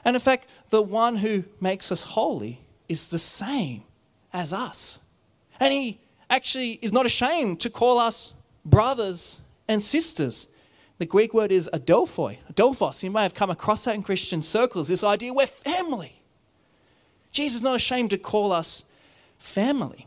And 0.04 0.16
in 0.16 0.20
fact, 0.20 0.46
the 0.70 0.82
one 0.82 1.16
who 1.16 1.44
makes 1.60 1.92
us 1.92 2.04
holy 2.04 2.60
is 2.88 3.08
the 3.08 3.18
same 3.18 3.84
as 4.32 4.52
us. 4.52 5.00
And 5.60 5.72
he 5.72 6.00
actually 6.28 6.78
is 6.82 6.92
not 6.92 7.06
ashamed 7.06 7.60
to 7.60 7.70
call 7.70 7.98
us 7.98 8.32
brothers 8.64 9.40
and 9.68 9.82
sisters. 9.82 10.48
The 10.98 11.06
Greek 11.06 11.34
word 11.34 11.50
is 11.50 11.68
adelphoi, 11.72 12.38
adelphos. 12.52 13.02
You 13.02 13.10
may 13.10 13.22
have 13.22 13.34
come 13.34 13.50
across 13.50 13.84
that 13.84 13.94
in 13.94 14.02
Christian 14.02 14.42
circles, 14.42 14.88
this 14.88 15.02
idea 15.02 15.32
we're 15.32 15.46
family. 15.46 16.22
Jesus 17.32 17.56
is 17.56 17.62
not 17.62 17.74
ashamed 17.74 18.10
to 18.10 18.18
call 18.18 18.52
us 18.52 18.84
family. 19.38 20.06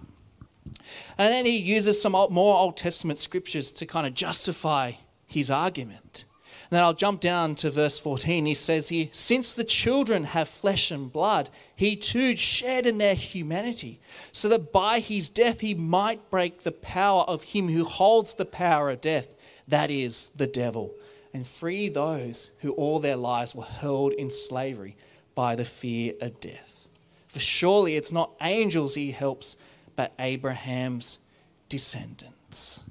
And 1.18 1.34
then 1.34 1.46
he 1.46 1.58
uses 1.58 2.02
some 2.02 2.14
more 2.14 2.58
Old 2.58 2.78
Testament 2.78 3.20
scriptures 3.20 3.72
to 3.72 3.86
kind 3.86 4.08
of 4.08 4.14
justify 4.14 4.94
his 5.26 5.52
argument. 5.52 6.24
And 6.70 6.76
then 6.76 6.84
I'll 6.84 6.94
jump 6.94 7.22
down 7.22 7.56
to 7.56 7.70
verse 7.70 7.98
14. 7.98 8.46
He 8.46 8.54
says 8.54 8.90
here, 8.90 9.08
Since 9.12 9.54
the 9.54 9.64
children 9.64 10.26
have 10.26 10.50
flesh 10.50 10.92
and 10.92 11.12
blood, 11.12 11.50
he 11.76 11.96
too 11.96 12.36
shared 12.36 12.86
in 12.86 12.98
their 12.98 13.16
humanity, 13.16 14.02
so 14.34 14.50
that 14.50 14.74
by 14.74 15.00
his 15.00 15.30
death 15.30 15.62
he 15.62 15.74
might 15.74 16.30
break 16.30 16.64
the 16.64 16.74
power 16.74 17.24
of 17.24 17.44
him 17.44 17.70
who 17.70 17.86
holds 17.86 18.36
the 18.36 18.46
power 18.46 18.90
of 18.90 19.00
death, 19.00 19.34
that 19.68 19.92
is, 19.92 20.30
the 20.36 20.48
devil, 20.48 20.94
and 21.34 21.46
free 21.46 21.90
those 21.90 22.52
who 22.62 22.72
all 22.74 23.00
their 23.00 23.16
lives 23.16 23.54
were 23.54 23.64
held 23.64 24.14
in 24.14 24.30
slavery 24.30 24.96
by 25.36 25.56
the 25.56 25.66
fear 25.66 26.14
of 26.22 26.40
death. 26.40 26.88
For 27.28 27.40
surely 27.40 27.96
it's 27.96 28.12
not 28.12 28.32
angels 28.42 28.96
he 28.96 29.12
helps, 29.12 29.58
but 29.96 30.14
Abraham's 30.20 31.20
descendants. 31.70 32.84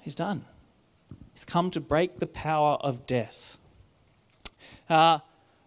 He's 0.00 0.14
done. 0.14 0.44
He's 1.34 1.44
come 1.44 1.70
to 1.72 1.80
break 1.80 2.18
the 2.18 2.26
power 2.26 2.78
of 2.80 3.06
death. 3.06 3.58
Uh, 4.88 5.20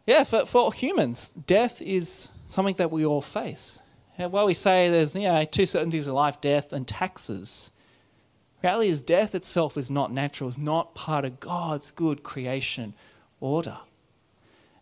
yeah, 0.05 0.23
for, 0.23 0.45
for 0.45 0.73
humans, 0.73 1.29
death 1.29 1.81
is 1.81 2.31
something 2.45 2.75
that 2.75 2.91
we 2.91 3.05
all 3.05 3.21
face. 3.21 3.79
Well, 4.17 4.45
we 4.45 4.53
say 4.53 4.89
there's 4.89 5.15
you 5.15 5.23
know, 5.23 5.43
two 5.45 5.65
certainties 5.65 6.07
of 6.07 6.13
life 6.13 6.39
death 6.41 6.73
and 6.73 6.87
taxes. 6.87 7.71
Reality 8.65 8.89
is, 8.89 9.03
death 9.03 9.35
itself 9.35 9.77
is 9.77 9.91
not 9.91 10.11
natural, 10.11 10.49
it's 10.49 10.57
not 10.57 10.95
part 10.95 11.23
of 11.23 11.39
God's 11.39 11.91
good 11.91 12.23
creation 12.23 12.95
order. 13.39 13.77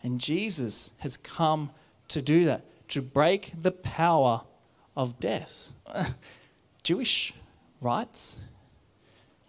And 0.01 0.21
Jesus 0.21 0.91
has 0.99 1.17
come 1.17 1.69
to 2.07 2.21
do 2.21 2.45
that, 2.45 2.63
to 2.89 3.01
break 3.01 3.51
the 3.61 3.71
power 3.71 4.43
of 4.95 5.19
death. 5.19 5.73
Jewish 6.83 7.33
rites 7.81 8.39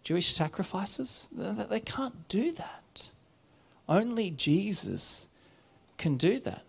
Jewish 0.05 0.35
sacrifices, 0.35 1.29
they 1.33 1.81
can't 1.81 2.29
do 2.29 2.53
that. 2.53 3.11
Only 3.88 4.31
Jesus 4.31 5.29
can 5.97 6.16
do 6.16 6.38
that. 6.40 6.62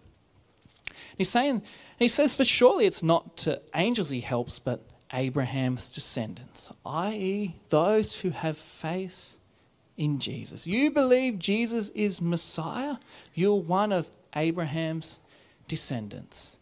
He's 1.18 1.30
saying, 1.30 1.62
he 2.00 2.08
says, 2.08 2.34
for 2.34 2.46
surely 2.46 2.86
it's 2.86 3.04
not 3.04 3.36
to 3.38 3.62
angels 3.76 4.10
he 4.10 4.22
helps, 4.22 4.58
but 4.58 4.82
Abraham's 5.16 5.88
descendants, 5.88 6.74
i.e., 6.86 7.56
those 7.70 8.20
who 8.20 8.32
have 8.32 8.58
faith 8.58 9.38
in 9.98 10.20
Jesus. 10.20 10.68
You 10.68 10.92
believe 10.92 11.40
Jesus 11.40 11.90
is 11.92 12.22
Messiah, 12.22 12.98
you're 13.34 13.56
one 13.56 13.92
of 13.94 14.12
Abraham's 14.36 15.20
descendants. 15.70 16.58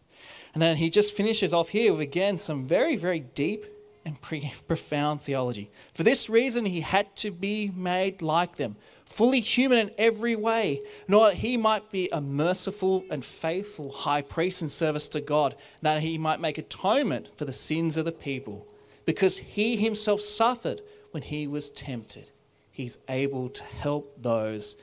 And 0.54 0.62
then 0.62 0.76
he 0.76 0.88
just 0.88 1.16
finishes 1.16 1.52
off 1.52 1.70
here 1.70 1.90
with 1.90 2.00
again 2.00 2.38
some 2.38 2.64
very, 2.64 2.94
very 2.94 3.18
deep 3.18 3.66
and 4.04 4.16
profound 4.68 5.20
theology. 5.20 5.68
For 5.92 6.04
this 6.04 6.30
reason, 6.30 6.64
he 6.66 6.80
had 6.80 7.14
to 7.16 7.32
be 7.32 7.72
made 7.74 8.22
like 8.22 8.56
them, 8.56 8.76
fully 9.14 9.40
human 9.40 9.78
in 9.78 9.90
every 9.96 10.34
way, 10.34 10.80
order 11.08 11.30
that 11.30 11.36
he 11.36 11.56
might 11.56 11.90
be 11.92 12.08
a 12.10 12.20
merciful 12.20 13.04
and 13.10 13.24
faithful 13.24 13.90
high 13.90 14.22
priest 14.22 14.60
in 14.60 14.68
service 14.68 15.06
to 15.08 15.20
God, 15.20 15.54
that 15.82 16.02
he 16.02 16.18
might 16.18 16.40
make 16.40 16.58
atonement 16.58 17.28
for 17.36 17.44
the 17.44 17.52
sins 17.52 17.96
of 17.96 18.04
the 18.04 18.12
people. 18.12 18.66
Because 19.04 19.38
he 19.38 19.76
himself 19.76 20.20
suffered 20.20 20.80
when 21.12 21.22
he 21.22 21.46
was 21.46 21.70
tempted, 21.70 22.30
he's 22.72 22.98
able 23.08 23.48
to 23.50 23.62
help 23.62 24.20
those 24.20 24.74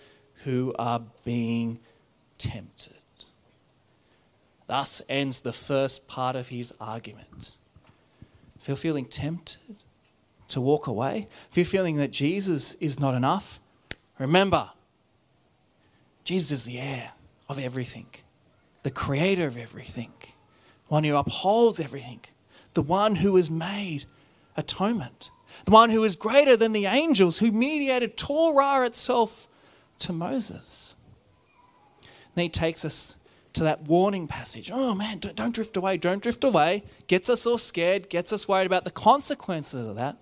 who 0.45 0.73
are 0.79 1.01
being 1.25 1.79
tempted. 2.37 2.93
Thus 4.67 5.01
ends 5.09 5.41
the 5.41 5.51
first 5.51 6.07
part 6.07 6.37
of 6.37 6.47
his 6.47 6.73
argument. 6.79 7.57
If 8.59 8.69
you're 8.69 8.77
feeling 8.77 9.05
tempted 9.05 9.75
to 10.47 10.61
walk 10.61 10.87
away, 10.87 11.27
if 11.49 11.57
you're 11.57 11.65
feeling 11.65 11.97
that 11.97 12.11
Jesus 12.11 12.75
is 12.75 12.97
not 12.97 13.13
enough, 13.13 13.59
remember, 14.21 14.69
Jesus 16.23 16.51
is 16.51 16.65
the 16.65 16.79
heir 16.79 17.11
of 17.49 17.59
everything, 17.59 18.07
the 18.83 18.91
creator 18.91 19.47
of 19.47 19.57
everything, 19.57 20.13
one 20.87 21.03
who 21.03 21.15
upholds 21.15 21.79
everything, 21.79 22.21
the 22.73 22.81
one 22.81 23.15
who 23.15 23.35
has 23.35 23.49
made 23.49 24.05
atonement, 24.55 25.31
the 25.65 25.71
one 25.71 25.89
who 25.89 26.03
is 26.03 26.15
greater 26.15 26.55
than 26.55 26.71
the 26.71 26.85
angels, 26.85 27.39
who 27.39 27.51
mediated 27.51 28.17
Torah 28.17 28.85
itself 28.85 29.47
to 29.99 30.13
Moses. 30.13 30.95
then 32.35 32.43
he 32.43 32.49
takes 32.49 32.85
us 32.85 33.15
to 33.53 33.63
that 33.63 33.81
warning 33.83 34.27
passage. 34.27 34.71
Oh 34.73 34.95
man, 34.95 35.19
don't, 35.19 35.35
don't 35.35 35.53
drift 35.53 35.75
away, 35.75 35.97
don't 35.97 36.23
drift 36.23 36.43
away. 36.43 36.83
Gets 37.07 37.29
us 37.29 37.45
all 37.45 37.57
scared, 37.57 38.09
gets 38.09 38.31
us 38.31 38.47
worried 38.47 38.65
about 38.65 38.85
the 38.85 38.91
consequences 38.91 39.87
of 39.87 39.95
that. 39.97 40.17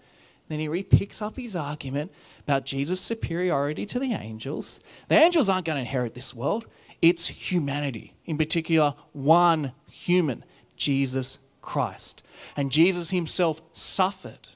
Then 0.50 0.60
he 0.60 0.68
repicks 0.68 1.22
up 1.22 1.38
his 1.38 1.56
argument 1.56 2.12
about 2.42 2.66
Jesus' 2.66 3.00
superiority 3.00 3.86
to 3.86 4.00
the 4.00 4.14
angels. 4.14 4.82
The 5.08 5.16
angels 5.16 5.48
aren't 5.48 5.66
going 5.66 5.78
to 5.78 5.82
inherit 5.82 6.16
this 6.16 6.36
world, 6.36 6.66
it's 7.02 7.28
humanity, 7.28 8.14
in 8.26 8.38
particular, 8.38 8.94
one 9.14 9.72
human, 9.90 10.44
Jesus 10.76 11.40
Christ. 11.62 12.24
And 12.58 12.72
Jesus 12.72 13.12
himself 13.12 13.62
suffered, 13.72 14.50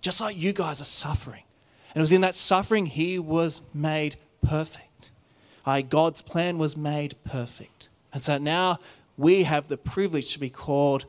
just 0.00 0.20
like 0.20 0.36
you 0.36 0.52
guys 0.52 0.80
are 0.80 0.84
suffering. 0.84 1.42
And 1.88 1.96
it 1.96 2.02
was 2.02 2.12
in 2.12 2.20
that 2.20 2.34
suffering 2.36 2.86
he 2.86 3.18
was 3.18 3.62
made 3.74 4.16
perfect. 4.42 5.10
God's 5.88 6.22
plan 6.22 6.58
was 6.58 6.76
made 6.76 7.16
perfect. 7.24 7.88
And 8.12 8.20
so 8.22 8.38
now 8.38 8.78
we 9.16 9.44
have 9.44 9.68
the 9.68 9.76
privilege 9.76 10.32
to 10.34 10.38
be 10.38 10.50
called 10.50 11.06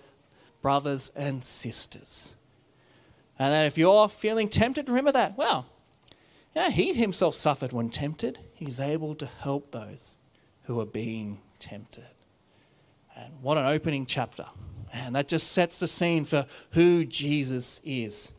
brothers 0.62 1.12
and 1.15 1.43
sisters. 1.43 2.36
And 3.43 3.51
then 3.51 3.65
if 3.65 3.77
you're 3.77 4.08
feeling 4.08 4.47
tempted, 4.47 4.88
remember 4.88 5.12
that. 5.12 5.38
Well, 5.38 5.65
yeah, 6.56 6.69
he 6.69 6.93
himself 6.93 7.36
suffered 7.36 7.73
when 7.73 7.89
tempted. 7.89 8.39
He's 8.53 8.79
able 8.79 9.15
to 9.15 9.25
help 9.25 9.71
those 9.71 10.15
who 10.63 10.79
are 10.79 10.86
being 10.86 11.41
tempted. 11.60 12.06
And 13.17 13.34
what 13.41 13.58
an 13.58 13.65
opening 13.65 14.06
chapter. 14.06 14.45
And 14.93 15.15
that 15.15 15.27
just 15.27 15.51
sets 15.51 15.77
the 15.82 15.89
scene 15.89 16.23
for 16.23 16.45
who 16.71 17.03
Jesus 17.03 17.82
is. 17.84 18.32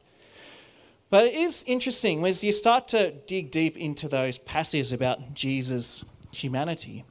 But 1.11 1.27
it 1.27 1.35
is 1.35 1.65
interesting 1.67 2.25
as 2.25 2.43
you 2.43 2.53
start 2.53 2.89
to 2.89 3.11
dig 3.11 3.51
deep 3.51 3.77
into 3.77 4.09
those 4.09 4.39
passages 4.39 4.91
about 4.91 5.35
Jesus' 5.35 6.03
humanity 6.33 7.05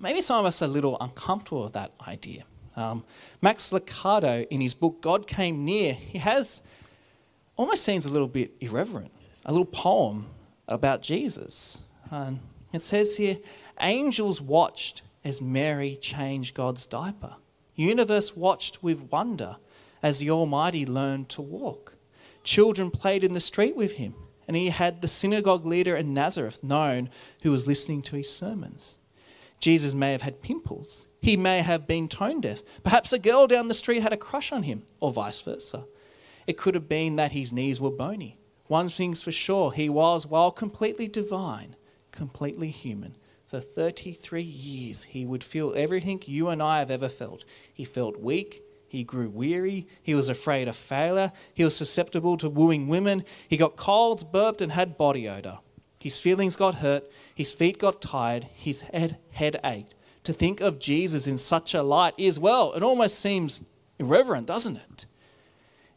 maybe 0.00 0.20
some 0.20 0.40
of 0.40 0.44
us 0.44 0.60
are 0.60 0.66
a 0.66 0.68
little 0.68 0.98
uncomfortable 1.00 1.62
with 1.62 1.72
that 1.72 1.92
idea. 2.06 2.44
Um, 2.76 3.04
Max 3.40 3.70
Lucado, 3.70 4.46
in 4.48 4.60
his 4.60 4.74
book 4.74 5.00
God 5.00 5.26
Came 5.26 5.64
Near, 5.64 5.92
he 5.94 6.18
has 6.18 6.62
almost 7.56 7.84
seems 7.84 8.06
a 8.06 8.10
little 8.10 8.28
bit 8.28 8.52
irreverent, 8.60 9.12
a 9.44 9.52
little 9.52 9.64
poem 9.64 10.26
about 10.66 11.02
Jesus. 11.02 11.82
Um, 12.10 12.40
it 12.72 12.82
says 12.82 13.16
here, 13.16 13.38
angels 13.80 14.40
watched 14.40 15.02
as 15.24 15.40
Mary 15.40 15.96
changed 15.96 16.54
God's 16.54 16.86
diaper. 16.86 17.36
Universe 17.76 18.36
watched 18.36 18.82
with 18.82 19.10
wonder 19.10 19.56
as 20.02 20.18
the 20.18 20.30
Almighty 20.30 20.84
learned 20.84 21.28
to 21.30 21.42
walk. 21.42 21.96
Children 22.42 22.90
played 22.90 23.24
in 23.24 23.32
the 23.32 23.40
street 23.40 23.74
with 23.74 23.92
him, 23.92 24.14
and 24.46 24.56
he 24.56 24.68
had 24.68 25.00
the 25.00 25.08
synagogue 25.08 25.64
leader 25.64 25.96
in 25.96 26.12
Nazareth 26.12 26.62
known 26.62 27.08
who 27.42 27.50
was 27.50 27.66
listening 27.66 28.02
to 28.02 28.16
his 28.16 28.30
sermons. 28.30 28.98
Jesus 29.60 29.94
may 29.94 30.12
have 30.12 30.22
had 30.22 30.42
pimples. 30.42 31.06
He 31.24 31.38
may 31.38 31.62
have 31.62 31.86
been 31.86 32.06
tone 32.06 32.42
deaf. 32.42 32.62
Perhaps 32.82 33.14
a 33.14 33.18
girl 33.18 33.46
down 33.46 33.68
the 33.68 33.72
street 33.72 34.02
had 34.02 34.12
a 34.12 34.16
crush 34.18 34.52
on 34.52 34.64
him, 34.64 34.82
or 35.00 35.10
vice 35.10 35.40
versa. 35.40 35.86
It 36.46 36.58
could 36.58 36.74
have 36.74 36.86
been 36.86 37.16
that 37.16 37.32
his 37.32 37.50
knees 37.50 37.80
were 37.80 37.90
bony. 37.90 38.36
One 38.66 38.90
thing's 38.90 39.22
for 39.22 39.32
sure, 39.32 39.72
he 39.72 39.88
was, 39.88 40.26
while 40.26 40.50
completely 40.50 41.08
divine, 41.08 41.76
completely 42.12 42.68
human. 42.68 43.16
For 43.46 43.58
33 43.58 44.42
years, 44.42 45.04
he 45.04 45.24
would 45.24 45.42
feel 45.42 45.72
everything 45.74 46.22
you 46.26 46.48
and 46.48 46.62
I 46.62 46.80
have 46.80 46.90
ever 46.90 47.08
felt. 47.08 47.46
He 47.72 47.86
felt 47.86 48.20
weak, 48.20 48.62
he 48.86 49.02
grew 49.02 49.30
weary. 49.30 49.88
He 50.02 50.14
was 50.14 50.28
afraid 50.28 50.68
of 50.68 50.76
failure. 50.76 51.32
He 51.54 51.64
was 51.64 51.74
susceptible 51.74 52.36
to 52.36 52.50
wooing 52.50 52.86
women. 52.86 53.24
He 53.48 53.56
got 53.56 53.76
colds, 53.76 54.24
burped, 54.24 54.60
and 54.60 54.72
had 54.72 54.98
body 54.98 55.26
odor. 55.26 55.60
His 55.98 56.20
feelings 56.20 56.54
got 56.54 56.76
hurt. 56.76 57.10
His 57.34 57.50
feet 57.50 57.78
got 57.78 58.02
tired. 58.02 58.44
His 58.52 58.82
head, 58.82 59.16
head 59.30 59.58
ached. 59.64 59.94
To 60.24 60.32
think 60.32 60.60
of 60.60 60.78
Jesus 60.78 61.26
in 61.26 61.38
such 61.38 61.74
a 61.74 61.82
light 61.82 62.14
is, 62.16 62.38
well, 62.38 62.72
it 62.72 62.82
almost 62.82 63.18
seems 63.18 63.64
irreverent, 63.98 64.46
doesn't 64.46 64.76
it? 64.76 65.06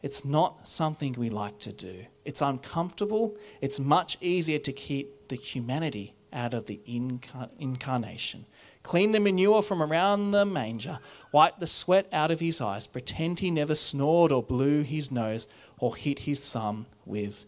It's 0.02 0.24
not 0.24 0.68
something 0.68 1.14
we 1.14 1.28
like 1.28 1.58
to 1.60 1.72
do. 1.72 2.04
It's 2.24 2.42
uncomfortable. 2.42 3.36
It's 3.60 3.80
much 3.80 4.16
easier 4.20 4.58
to 4.60 4.72
keep 4.72 5.28
the 5.28 5.36
humanity 5.36 6.14
out 6.32 6.54
of 6.54 6.66
the 6.66 6.80
incar- 6.86 7.50
incarnation 7.58 8.44
clean 8.88 9.12
the 9.12 9.20
manure 9.20 9.60
from 9.60 9.82
around 9.82 10.30
the 10.30 10.46
manger, 10.46 10.98
wipe 11.30 11.58
the 11.58 11.66
sweat 11.66 12.08
out 12.10 12.30
of 12.30 12.40
his 12.40 12.58
eyes, 12.58 12.86
pretend 12.86 13.38
he 13.38 13.50
never 13.50 13.74
snored 13.74 14.32
or 14.32 14.42
blew 14.42 14.82
his 14.82 15.10
nose 15.10 15.46
or 15.78 15.94
hit 15.94 16.20
his 16.20 16.40
thumb 16.50 16.86
with 17.04 17.44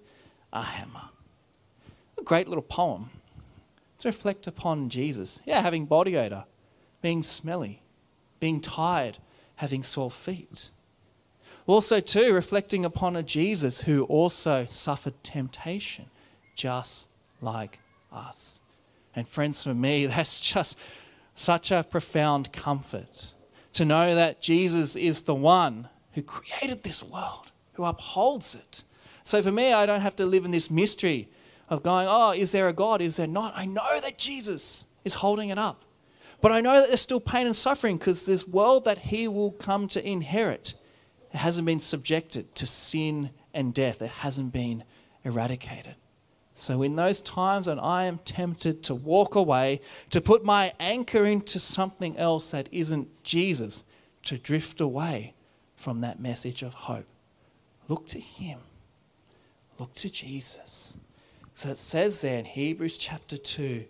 a 0.52 0.62
hammer. 0.62 1.08
A 2.18 2.22
great 2.22 2.46
little 2.46 2.62
poem 2.62 3.08
to 3.98 4.08
reflect 4.08 4.46
upon 4.46 4.90
Jesus. 4.90 5.40
Yeah, 5.46 5.62
having 5.62 5.86
body 5.86 6.14
odor, 6.14 6.44
being 7.02 7.22
smelly, 7.22 7.82
being 8.38 8.60
tired, 8.60 9.18
having 9.56 9.82
sore 9.82 10.10
feet. 10.10 10.70
Also, 11.66 12.00
too, 12.00 12.32
reflecting 12.32 12.84
upon 12.84 13.16
a 13.16 13.22
Jesus 13.22 13.82
who 13.82 14.04
also 14.04 14.66
suffered 14.68 15.14
temptation, 15.22 16.06
just 16.54 17.08
like 17.40 17.78
us. 18.12 18.60
And 19.14 19.26
friends, 19.26 19.64
for 19.64 19.74
me, 19.74 20.06
that's 20.06 20.40
just 20.40 20.78
such 21.34 21.70
a 21.70 21.84
profound 21.88 22.52
comfort 22.52 23.32
to 23.72 23.84
know 23.84 24.14
that 24.14 24.40
Jesus 24.40 24.96
is 24.96 25.22
the 25.22 25.34
one 25.34 25.88
who 26.12 26.22
created 26.22 26.82
this 26.82 27.02
world, 27.02 27.52
who 27.74 27.84
upholds 27.84 28.54
it. 28.54 28.82
So 29.22 29.42
for 29.42 29.52
me, 29.52 29.72
I 29.72 29.86
don't 29.86 30.00
have 30.00 30.16
to 30.16 30.26
live 30.26 30.44
in 30.44 30.50
this 30.50 30.70
mystery 30.70 31.28
of 31.68 31.82
going, 31.82 32.08
oh, 32.10 32.32
is 32.32 32.50
there 32.50 32.66
a 32.66 32.72
God? 32.72 33.00
Is 33.00 33.16
there 33.16 33.28
not? 33.28 33.54
I 33.56 33.64
know 33.64 34.00
that 34.00 34.18
Jesus 34.18 34.86
is 35.04 35.14
holding 35.14 35.50
it 35.50 35.58
up. 35.58 35.84
But 36.40 36.52
I 36.52 36.60
know 36.60 36.80
that 36.80 36.88
there's 36.88 37.00
still 37.00 37.20
pain 37.20 37.46
and 37.46 37.56
suffering 37.56 37.98
because 37.98 38.24
this 38.24 38.48
world 38.48 38.84
that 38.84 38.98
he 38.98 39.28
will 39.28 39.52
come 39.52 39.88
to 39.88 40.06
inherit 40.06 40.74
hasn't 41.32 41.66
been 41.66 41.80
subjected 41.80 42.54
to 42.56 42.66
sin 42.66 43.30
and 43.54 43.72
death. 43.74 44.02
It 44.02 44.10
hasn't 44.10 44.52
been 44.52 44.84
eradicated. 45.24 45.94
So, 46.54 46.82
in 46.82 46.96
those 46.96 47.22
times 47.22 47.68
when 47.68 47.78
I 47.78 48.04
am 48.04 48.18
tempted 48.18 48.82
to 48.84 48.94
walk 48.94 49.34
away, 49.34 49.80
to 50.10 50.20
put 50.20 50.44
my 50.44 50.74
anchor 50.78 51.24
into 51.24 51.58
something 51.58 52.16
else 52.18 52.50
that 52.50 52.68
isn't 52.70 53.22
Jesus, 53.22 53.84
to 54.24 54.36
drift 54.36 54.80
away 54.80 55.34
from 55.76 56.02
that 56.02 56.20
message 56.20 56.62
of 56.62 56.74
hope, 56.74 57.06
look 57.88 58.06
to 58.08 58.20
Him. 58.20 58.58
Look 59.78 59.94
to 59.94 60.10
Jesus. 60.10 60.98
So 61.54 61.70
it 61.70 61.78
says 61.78 62.20
there 62.20 62.38
in 62.38 62.44
Hebrews 62.44 62.98
chapter 62.98 63.38
2, 63.38 63.86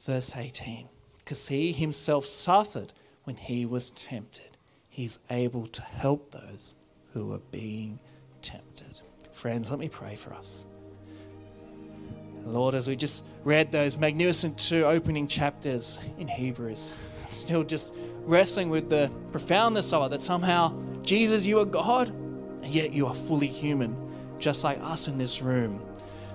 verse 0.00 0.36
18, 0.36 0.88
because 1.24 1.48
He 1.48 1.72
Himself 1.72 2.26
suffered 2.26 2.92
when 3.24 3.36
He 3.36 3.66
was 3.66 3.90
tempted. 3.90 4.56
He's 4.88 5.18
able 5.30 5.66
to 5.68 5.82
help 5.82 6.30
those 6.30 6.74
who 7.12 7.32
are 7.32 7.40
being 7.50 7.98
tempted. 8.42 9.00
Friends, 9.32 9.70
let 9.70 9.78
me 9.78 9.88
pray 9.88 10.14
for 10.14 10.32
us. 10.34 10.66
Lord, 12.44 12.74
as 12.74 12.88
we 12.88 12.94
just 12.94 13.24
read 13.42 13.72
those 13.72 13.96
magnificent 13.96 14.58
two 14.58 14.84
opening 14.84 15.26
chapters 15.26 15.98
in 16.18 16.28
Hebrews, 16.28 16.92
still 17.28 17.64
just 17.64 17.94
wrestling 18.22 18.68
with 18.68 18.90
the 18.90 19.10
profoundness 19.32 19.92
of 19.92 20.04
it 20.06 20.10
that 20.10 20.22
somehow, 20.22 20.74
Jesus, 21.02 21.46
you 21.46 21.58
are 21.60 21.64
God, 21.64 22.08
and 22.08 22.66
yet 22.66 22.92
you 22.92 23.06
are 23.06 23.14
fully 23.14 23.46
human, 23.46 23.96
just 24.38 24.62
like 24.62 24.78
us 24.82 25.08
in 25.08 25.18
this 25.18 25.40
room. 25.40 25.82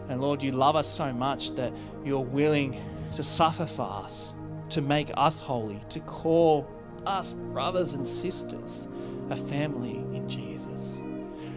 And 0.09 0.21
Lord, 0.21 0.41
you 0.41 0.51
love 0.51 0.75
us 0.75 0.87
so 0.87 1.13
much 1.13 1.51
that 1.55 1.71
you're 2.03 2.19
willing 2.19 2.81
to 3.13 3.23
suffer 3.23 3.65
for 3.65 3.83
us, 3.83 4.33
to 4.69 4.81
make 4.81 5.11
us 5.15 5.39
holy, 5.39 5.81
to 5.89 5.99
call 6.01 6.69
us 7.05 7.33
brothers 7.33 7.93
and 7.93 8.07
sisters, 8.07 8.87
a 9.29 9.35
family 9.35 9.95
in 10.15 10.27
Jesus. 10.27 11.01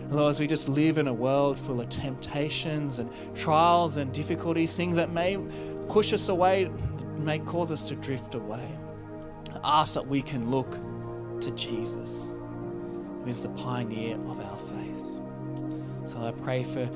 Lord, 0.09 0.31
as 0.31 0.41
we 0.41 0.47
just 0.47 0.69
live 0.69 0.99
in 0.99 1.09
a 1.09 1.13
world 1.13 1.59
full 1.59 1.81
of 1.81 1.89
temptations 1.89 2.99
and 2.99 3.11
trials 3.35 3.97
and 3.97 4.13
difficulties, 4.13 4.77
things 4.77 4.97
that 4.97 5.11
may 5.11 5.39
push 5.89 6.13
us 6.13 6.29
away, 6.29 6.71
may 7.21 7.39
cause 7.39 7.73
us 7.73 7.83
to 7.89 7.97
drift 7.97 8.35
away, 8.35 8.69
ask 9.65 9.95
that 9.95 10.07
we 10.07 10.21
can 10.21 10.51
look 10.51 10.79
to 11.41 11.51
Jesus, 11.53 12.29
who 12.29 13.25
is 13.27 13.43
the 13.43 13.49
pioneer 13.51 14.17
of 14.17 14.41
our 14.41 14.57
faith. 14.57 15.23
So 16.11 16.25
I 16.27 16.33
pray 16.43 16.63
for 16.65 16.89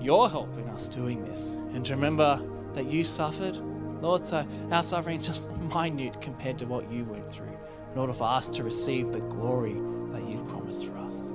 your 0.00 0.30
help 0.30 0.56
in 0.58 0.68
us 0.68 0.88
doing 0.88 1.24
this 1.24 1.54
and 1.74 1.84
to 1.86 1.94
remember 1.94 2.40
that 2.72 2.86
you 2.86 3.04
suffered. 3.04 3.58
Lord, 4.04 4.26
so 4.26 4.46
our 4.70 4.82
suffering 4.82 5.16
is 5.16 5.26
just 5.26 5.50
minute 5.74 6.20
compared 6.20 6.58
to 6.58 6.66
what 6.66 6.90
you 6.92 7.04
went 7.04 7.28
through 7.28 7.56
in 7.90 7.98
order 7.98 8.12
for 8.12 8.24
us 8.24 8.50
to 8.50 8.62
receive 8.62 9.12
the 9.12 9.20
glory 9.20 9.72
that 10.12 10.28
you've 10.28 10.46
promised 10.46 10.86
for 10.86 10.98
us 10.98 11.32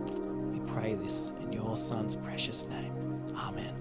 We 0.52 0.60
pray 0.72 0.94
this 0.94 1.32
in 1.42 1.52
your 1.52 1.76
Son's 1.76 2.16
precious 2.16 2.68
name. 2.68 2.94
Amen. 3.36 3.76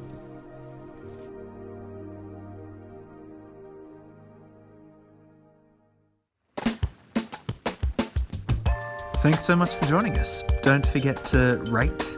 Thanks 9.17 9.45
so 9.45 9.55
much 9.55 9.75
for 9.75 9.85
joining 9.85 10.17
us. 10.17 10.45
Don't 10.63 10.87
forget 10.87 11.23
to 11.27 11.63
rate 11.71 12.18